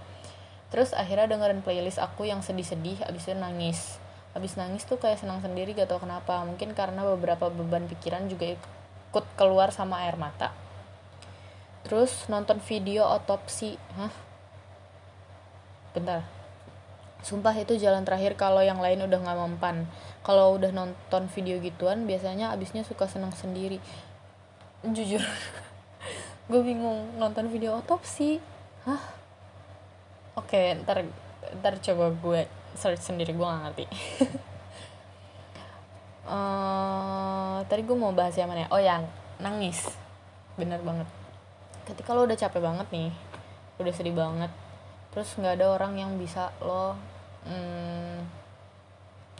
Terus 0.72 0.96
akhirnya 0.96 1.28
dengerin 1.28 1.60
playlist 1.60 2.00
aku 2.00 2.24
yang 2.24 2.40
sedih-sedih 2.40 3.04
abis 3.04 3.28
itu 3.28 3.36
nangis. 3.36 4.00
Abis 4.32 4.56
nangis 4.56 4.88
tuh 4.88 4.96
kayak 4.96 5.20
senang 5.20 5.44
sendiri 5.44 5.76
gak 5.76 5.92
tau 5.92 6.00
kenapa. 6.00 6.40
Mungkin 6.48 6.72
karena 6.72 7.04
beberapa 7.04 7.52
beban 7.52 7.84
pikiran 7.92 8.24
juga 8.32 8.56
ikut 8.56 9.24
keluar 9.36 9.68
sama 9.68 10.00
air 10.08 10.16
mata. 10.16 10.56
Terus 11.84 12.24
nonton 12.32 12.56
video 12.64 13.04
otopsi. 13.04 13.76
Hah? 14.00 14.08
Bentar. 15.92 16.24
Sumpah 17.20 17.52
itu 17.52 17.76
jalan 17.76 18.08
terakhir 18.08 18.40
kalau 18.40 18.64
yang 18.64 18.80
lain 18.80 19.04
udah 19.04 19.20
nggak 19.20 19.38
mempan. 19.44 19.84
Kalau 20.24 20.56
udah 20.56 20.72
nonton 20.72 21.28
video 21.36 21.60
gituan 21.60 22.08
biasanya 22.08 22.48
abisnya 22.48 22.80
suka 22.80 23.04
senang 23.04 23.36
sendiri. 23.36 23.76
Jujur 24.88 25.20
gue 26.50 26.60
bingung 26.60 27.16
nonton 27.16 27.48
video 27.48 27.78
otopsi. 27.78 28.42
Hah? 28.84 29.02
Oke 30.36 30.74
okay, 30.74 30.80
ntar 30.82 31.06
ntar 31.60 31.78
coba 31.78 32.12
gue 32.12 32.40
search 32.74 33.04
sendiri 33.04 33.36
gue 33.36 33.46
gak 33.46 33.62
ngerti. 33.68 33.84
Uh, 36.26 37.62
tadi 37.70 37.82
gue 37.84 37.96
mau 37.96 38.10
bahas 38.12 38.34
yang 38.34 38.50
mana 38.50 38.66
ya? 38.66 38.68
oh 38.74 38.82
yang 38.82 39.04
nangis. 39.38 39.88
Bener 40.58 40.82
banget. 40.82 41.08
Ketika 41.88 42.12
lo 42.12 42.26
udah 42.26 42.38
capek 42.38 42.60
banget 42.62 42.88
nih 42.90 43.10
udah 43.80 43.92
sedih 43.92 44.14
banget 44.14 44.52
terus 45.10 45.28
nggak 45.36 45.60
ada 45.60 45.76
orang 45.76 45.98
yang 45.98 46.16
bisa 46.16 46.54
lo 46.64 46.96
hmm, 47.44 48.24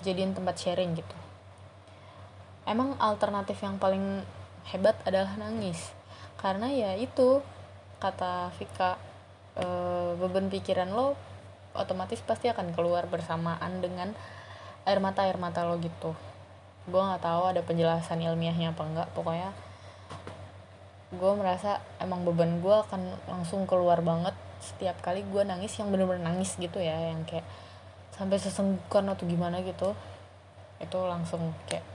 jadiin 0.04 0.36
tempat 0.36 0.56
sharing 0.58 0.92
gitu. 0.98 1.16
Emang 2.68 2.94
alternatif 3.00 3.58
yang 3.64 3.80
paling 3.80 4.22
hebat 4.68 4.94
adalah 5.08 5.34
nangis 5.40 5.90
karena 6.42 6.68
ya 6.74 6.98
itu 6.98 7.38
kata 8.02 8.50
Vika 8.58 8.98
e, 9.54 9.66
beban 10.18 10.50
pikiran 10.50 10.90
lo 10.90 11.14
otomatis 11.72 12.18
pasti 12.26 12.50
akan 12.50 12.74
keluar 12.74 13.06
bersamaan 13.06 13.78
dengan 13.78 14.10
air 14.82 14.98
mata 14.98 15.22
air 15.22 15.38
mata 15.38 15.62
lo 15.62 15.78
gitu. 15.78 16.12
Gue 16.90 16.98
nggak 16.98 17.22
tahu 17.22 17.42
ada 17.54 17.62
penjelasan 17.62 18.18
ilmiahnya 18.18 18.74
apa 18.74 18.82
enggak 18.82 19.08
pokoknya 19.14 19.54
gue 21.12 21.32
merasa 21.36 21.78
emang 22.00 22.26
beban 22.26 22.58
gue 22.58 22.72
akan 22.72 23.14
langsung 23.28 23.68
keluar 23.68 24.00
banget 24.00 24.32
setiap 24.64 24.96
kali 25.04 25.20
gue 25.22 25.44
nangis 25.44 25.76
yang 25.76 25.92
bener-bener 25.92 26.24
nangis 26.24 26.56
gitu 26.56 26.80
ya 26.80 27.12
yang 27.12 27.22
kayak 27.28 27.44
sampai 28.16 28.42
sesenggukan 28.42 29.06
atau 29.14 29.24
gimana 29.30 29.62
gitu. 29.62 29.94
Itu 30.82 30.98
langsung 31.06 31.54
kayak 31.70 31.91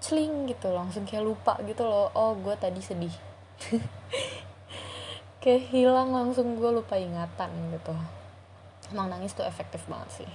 celing 0.00 0.48
gitu 0.48 0.72
langsung 0.72 1.04
kayak 1.04 1.22
lupa 1.22 1.60
gitu 1.68 1.84
loh. 1.84 2.08
Oh 2.16 2.32
gue 2.40 2.56
tadi 2.56 2.80
sedih. 2.80 3.12
Kayak 5.40 5.72
hilang 5.72 6.12
langsung 6.12 6.52
gue 6.60 6.68
lupa 6.68 7.00
ingatan 7.00 7.48
gitu. 7.72 7.96
Emang 8.92 9.08
nangis 9.08 9.32
tuh 9.32 9.44
efektif 9.48 9.80
banget 9.88 10.24
sih. 10.24 10.32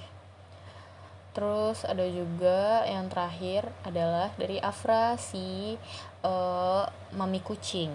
Terus 1.36 1.86
ada 1.86 2.02
juga 2.10 2.88
yang 2.90 3.06
terakhir 3.12 3.70
adalah 3.86 4.34
dari 4.34 4.58
Afra 4.58 5.14
si 5.20 5.78
uh, 6.26 6.90
mami 7.14 7.38
kucing. 7.44 7.92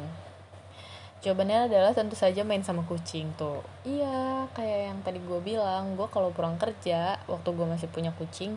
Jawabannya 1.21 1.67
adalah 1.67 1.93
tentu 1.97 2.15
saja 2.15 2.47
main 2.47 2.63
sama 2.63 2.87
kucing 2.87 3.33
tuh. 3.35 3.65
Iya 3.83 4.47
kayak 4.55 4.81
yang 4.93 4.99
tadi 5.03 5.19
gue 5.19 5.41
bilang 5.43 5.99
gue 5.99 6.07
kalau 6.15 6.31
pulang 6.31 6.61
kerja 6.63 7.19
waktu 7.27 7.49
gue 7.51 7.67
masih 7.67 7.89
punya 7.91 8.15
kucing 8.15 8.55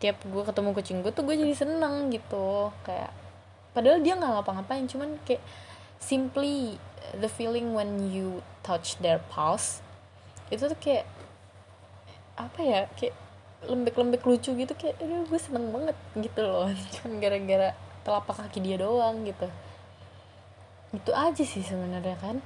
tiap 0.00 0.16
gue 0.24 0.42
ketemu 0.42 0.70
kucing 0.72 0.98
gue 1.04 1.12
tuh 1.12 1.22
gue 1.28 1.36
jadi 1.36 1.54
seneng 1.54 2.08
gitu. 2.10 2.72
Kayak 2.82 3.12
padahal 3.76 4.00
dia 4.00 4.16
nggak 4.16 4.32
ngapa-ngapain 4.40 4.88
cuman 4.88 5.20
kayak 5.28 5.44
simply 6.00 6.80
the 7.20 7.28
feeling 7.28 7.76
when 7.76 8.10
you 8.10 8.40
touch 8.64 8.98
their 8.98 9.20
paws 9.30 9.84
itu 10.50 10.66
tuh 10.66 10.78
kayak 10.82 11.06
apa 12.34 12.60
ya 12.64 12.80
kayak 12.98 13.14
lembek-lembek 13.68 14.24
lucu 14.24 14.56
gitu 14.56 14.72
kayak 14.72 14.96
aduh 14.98 15.28
gue 15.28 15.40
seneng 15.40 15.68
banget 15.70 15.96
gitu 16.16 16.40
loh. 16.42 16.66
Cuman 16.98 17.20
gara-gara 17.20 17.76
telapak 18.02 18.36
kaki 18.46 18.64
dia 18.64 18.80
doang 18.80 19.22
gitu. 19.28 19.46
Itu 20.96 21.12
aja 21.12 21.44
sih 21.44 21.60
sebenarnya 21.60 22.16
kan. 22.18 22.40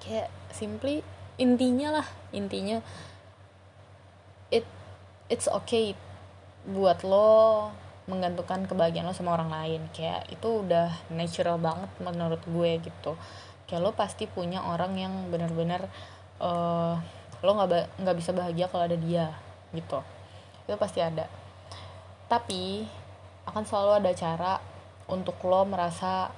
Kayak 0.00 0.28
simply 0.52 1.00
intinya 1.40 2.00
lah 2.00 2.06
intinya 2.36 2.84
it 4.52 4.68
it's 5.32 5.48
okay 5.48 5.96
buat 6.70 7.02
lo 7.02 7.70
menggantungkan 8.10 8.66
kebahagiaan 8.66 9.06
lo 9.06 9.14
sama 9.14 9.34
orang 9.38 9.50
lain. 9.50 9.82
Kayak 9.94 10.26
itu 10.30 10.48
udah 10.66 10.90
natural 11.14 11.58
banget 11.58 11.90
menurut 12.02 12.42
gue 12.46 12.70
gitu. 12.82 13.14
Kayak 13.66 13.82
lo 13.82 13.90
pasti 13.94 14.26
punya 14.26 14.62
orang 14.62 14.98
yang 14.98 15.14
benar-benar 15.30 15.86
uh, 16.42 16.98
lo 17.40 17.50
nggak 17.56 18.02
nggak 18.02 18.16
bisa 18.18 18.30
bahagia 18.34 18.66
kalau 18.66 18.86
ada 18.86 18.98
dia 18.98 19.30
gitu. 19.74 20.02
Itu 20.66 20.74
pasti 20.78 20.98
ada. 20.98 21.26
Tapi 22.26 22.86
akan 23.46 23.62
selalu 23.66 23.90
ada 24.02 24.10
cara 24.14 24.52
untuk 25.10 25.38
lo 25.46 25.66
merasa 25.66 26.30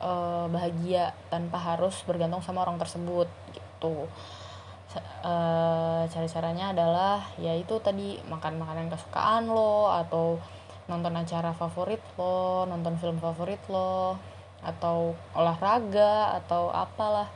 uh, 0.00 0.46
bahagia 0.46 1.14
tanpa 1.28 1.58
harus 1.58 1.98
bergantung 2.06 2.42
sama 2.42 2.62
orang 2.62 2.78
tersebut 2.78 3.26
gitu 3.50 4.06
uh, 4.98 6.02
cara-caranya 6.10 6.74
adalah 6.74 7.22
yaitu 7.38 7.78
tadi 7.78 8.18
makan 8.26 8.58
makanan 8.58 8.90
kesukaan 8.90 9.46
lo 9.46 9.86
atau 9.86 10.42
nonton 10.90 11.14
acara 11.14 11.54
favorit 11.54 12.02
lo 12.18 12.66
nonton 12.66 12.98
film 12.98 13.22
favorit 13.22 13.62
lo 13.70 14.18
atau 14.60 15.14
olahraga 15.32 16.36
atau 16.42 16.68
apalah. 16.74 17.30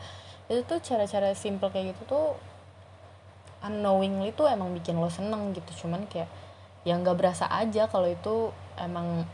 Itu 0.51 0.67
tuh 0.67 0.81
cara-cara 0.83 1.33
simple 1.33 1.71
kayak 1.71 1.95
gitu 1.95 2.03
tuh 2.05 2.27
unknowingly 3.65 4.35
tuh 4.37 4.51
emang 4.51 4.75
bikin 4.77 4.99
lo 4.99 5.09
seneng 5.09 5.55
gitu. 5.57 5.87
Cuman 5.87 6.05
kayak 6.11 6.29
yang 6.85 7.01
nggak 7.01 7.17
berasa 7.17 7.49
aja 7.49 7.89
kalau 7.89 8.11
itu 8.11 8.53
emang 8.77 9.25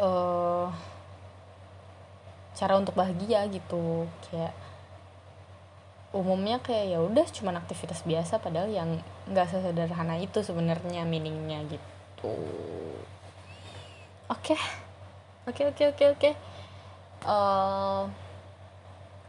uh, 0.00 0.66
cara 2.56 2.74
untuk 2.80 2.98
bahagia 2.98 3.46
gitu. 3.46 4.10
Kayak 4.26 4.56
umumnya 6.12 6.60
kayak 6.60 6.92
ya 6.92 6.98
udah 7.00 7.24
cuman 7.24 7.56
aktivitas 7.56 8.04
biasa 8.04 8.36
padahal 8.44 8.68
yang 8.68 9.00
nggak 9.32 9.48
sesederhana 9.48 10.20
itu 10.20 10.44
sebenarnya 10.44 11.08
meaningnya 11.08 11.64
gitu. 11.72 12.36
Oke. 14.28 14.56
Oke 15.48 15.66
oke 15.66 15.82
oke 15.96 16.04
oke. 16.12 16.30
Eh, 17.26 18.02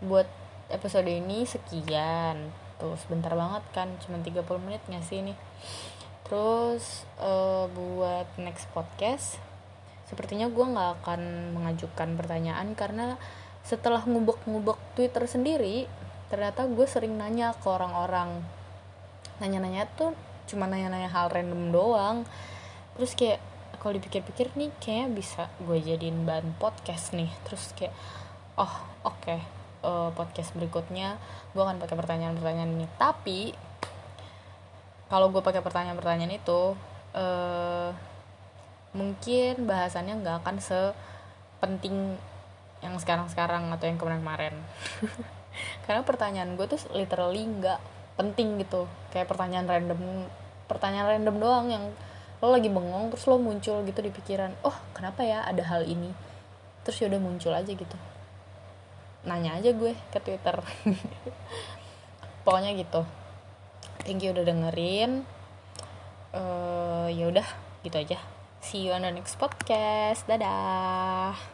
buat 0.04 0.28
episode 0.70 1.08
ini 1.08 1.48
sekian. 1.48 2.52
Tuh 2.78 3.00
sebentar 3.00 3.32
banget 3.32 3.64
kan 3.72 3.88
cuma 4.04 4.20
30 4.20 4.44
menit 4.60 4.84
gak 4.92 5.06
sih 5.08 5.24
ini? 5.24 5.34
Terus 6.28 7.08
uh, 7.20 7.68
buat 7.72 8.28
next 8.40 8.68
podcast 8.72 9.40
sepertinya 10.08 10.46
gue 10.46 10.62
nggak 10.62 10.92
akan 11.02 11.22
mengajukan 11.58 12.10
pertanyaan 12.14 12.78
karena 12.78 13.18
setelah 13.66 14.04
ngubek-ngubek 14.06 14.78
Twitter 14.94 15.26
sendiri 15.26 15.90
ternyata 16.34 16.66
gue 16.66 16.88
sering 16.90 17.14
nanya 17.14 17.54
ke 17.54 17.70
orang-orang. 17.70 18.42
Nanya-nanya 19.38 19.86
tuh 19.94 20.18
cuma 20.50 20.66
nanya-nanya 20.66 21.14
hal 21.14 21.30
random 21.30 21.70
doang. 21.70 22.18
Terus 22.98 23.14
kayak 23.14 23.38
kalau 23.78 23.94
dipikir-pikir 24.02 24.50
nih 24.58 24.74
kayaknya 24.82 25.08
bisa 25.14 25.42
gue 25.62 25.78
jadiin 25.78 26.26
bahan 26.26 26.58
podcast 26.58 27.14
nih. 27.14 27.30
Terus 27.46 27.78
kayak 27.78 27.94
oh 28.58 28.74
oke 29.06 29.22
okay 29.22 29.46
uh, 29.86 30.10
podcast 30.18 30.56
berikutnya 30.58 31.22
gue 31.54 31.62
akan 31.62 31.78
pakai 31.78 31.94
pertanyaan-pertanyaan 31.94 32.72
ini. 32.82 32.88
Tapi 32.98 33.54
kalau 35.12 35.30
gue 35.30 35.46
pakai 35.46 35.62
pertanyaan-pertanyaan 35.62 36.34
itu 36.34 36.74
uh, 37.14 37.94
mungkin 38.98 39.70
bahasannya 39.70 40.18
nggak 40.26 40.42
akan 40.42 40.58
sepenting 40.58 42.18
yang 42.82 42.98
sekarang-sekarang 42.98 43.70
atau 43.70 43.86
yang 43.86 44.02
kemarin-kemarin 44.02 44.58
karena 45.86 46.02
pertanyaan 46.02 46.56
gue 46.56 46.66
tuh 46.66 46.80
literally 46.94 47.44
nggak 47.46 47.80
penting 48.20 48.62
gitu. 48.62 48.86
Kayak 49.14 49.30
pertanyaan 49.30 49.66
random 49.66 50.28
pertanyaan 50.70 51.18
random 51.18 51.36
doang 51.38 51.68
yang 51.70 51.86
lo 52.44 52.52
lagi 52.52 52.68
bengong 52.68 53.08
terus 53.14 53.24
lo 53.32 53.40
muncul 53.40 53.88
gitu 53.88 54.04
di 54.04 54.12
pikiran 54.12 54.52
oh 54.68 54.76
kenapa 54.92 55.24
ya 55.24 55.48
ada 55.48 55.64
hal 55.64 55.88
ini? 55.88 56.12
Terus 56.84 57.00
ya 57.00 57.06
udah 57.08 57.22
muncul 57.22 57.54
aja 57.56 57.72
gitu. 57.72 57.98
Nanya 59.24 59.56
aja 59.56 59.72
gue 59.72 59.96
ke 60.12 60.20
twitter. 60.20 60.60
Pokoknya 62.44 62.76
gitu. 62.76 63.08
Thank 64.04 64.28
you 64.28 64.36
udah 64.36 64.44
dengerin. 64.44 65.24
Uh, 66.36 67.08
ya 67.08 67.32
udah 67.32 67.48
gitu 67.88 67.96
aja. 67.96 68.20
See 68.60 68.84
you 68.84 68.92
on 68.92 69.08
the 69.08 69.12
next 69.12 69.40
podcast. 69.40 70.28
Dadah 70.28 71.53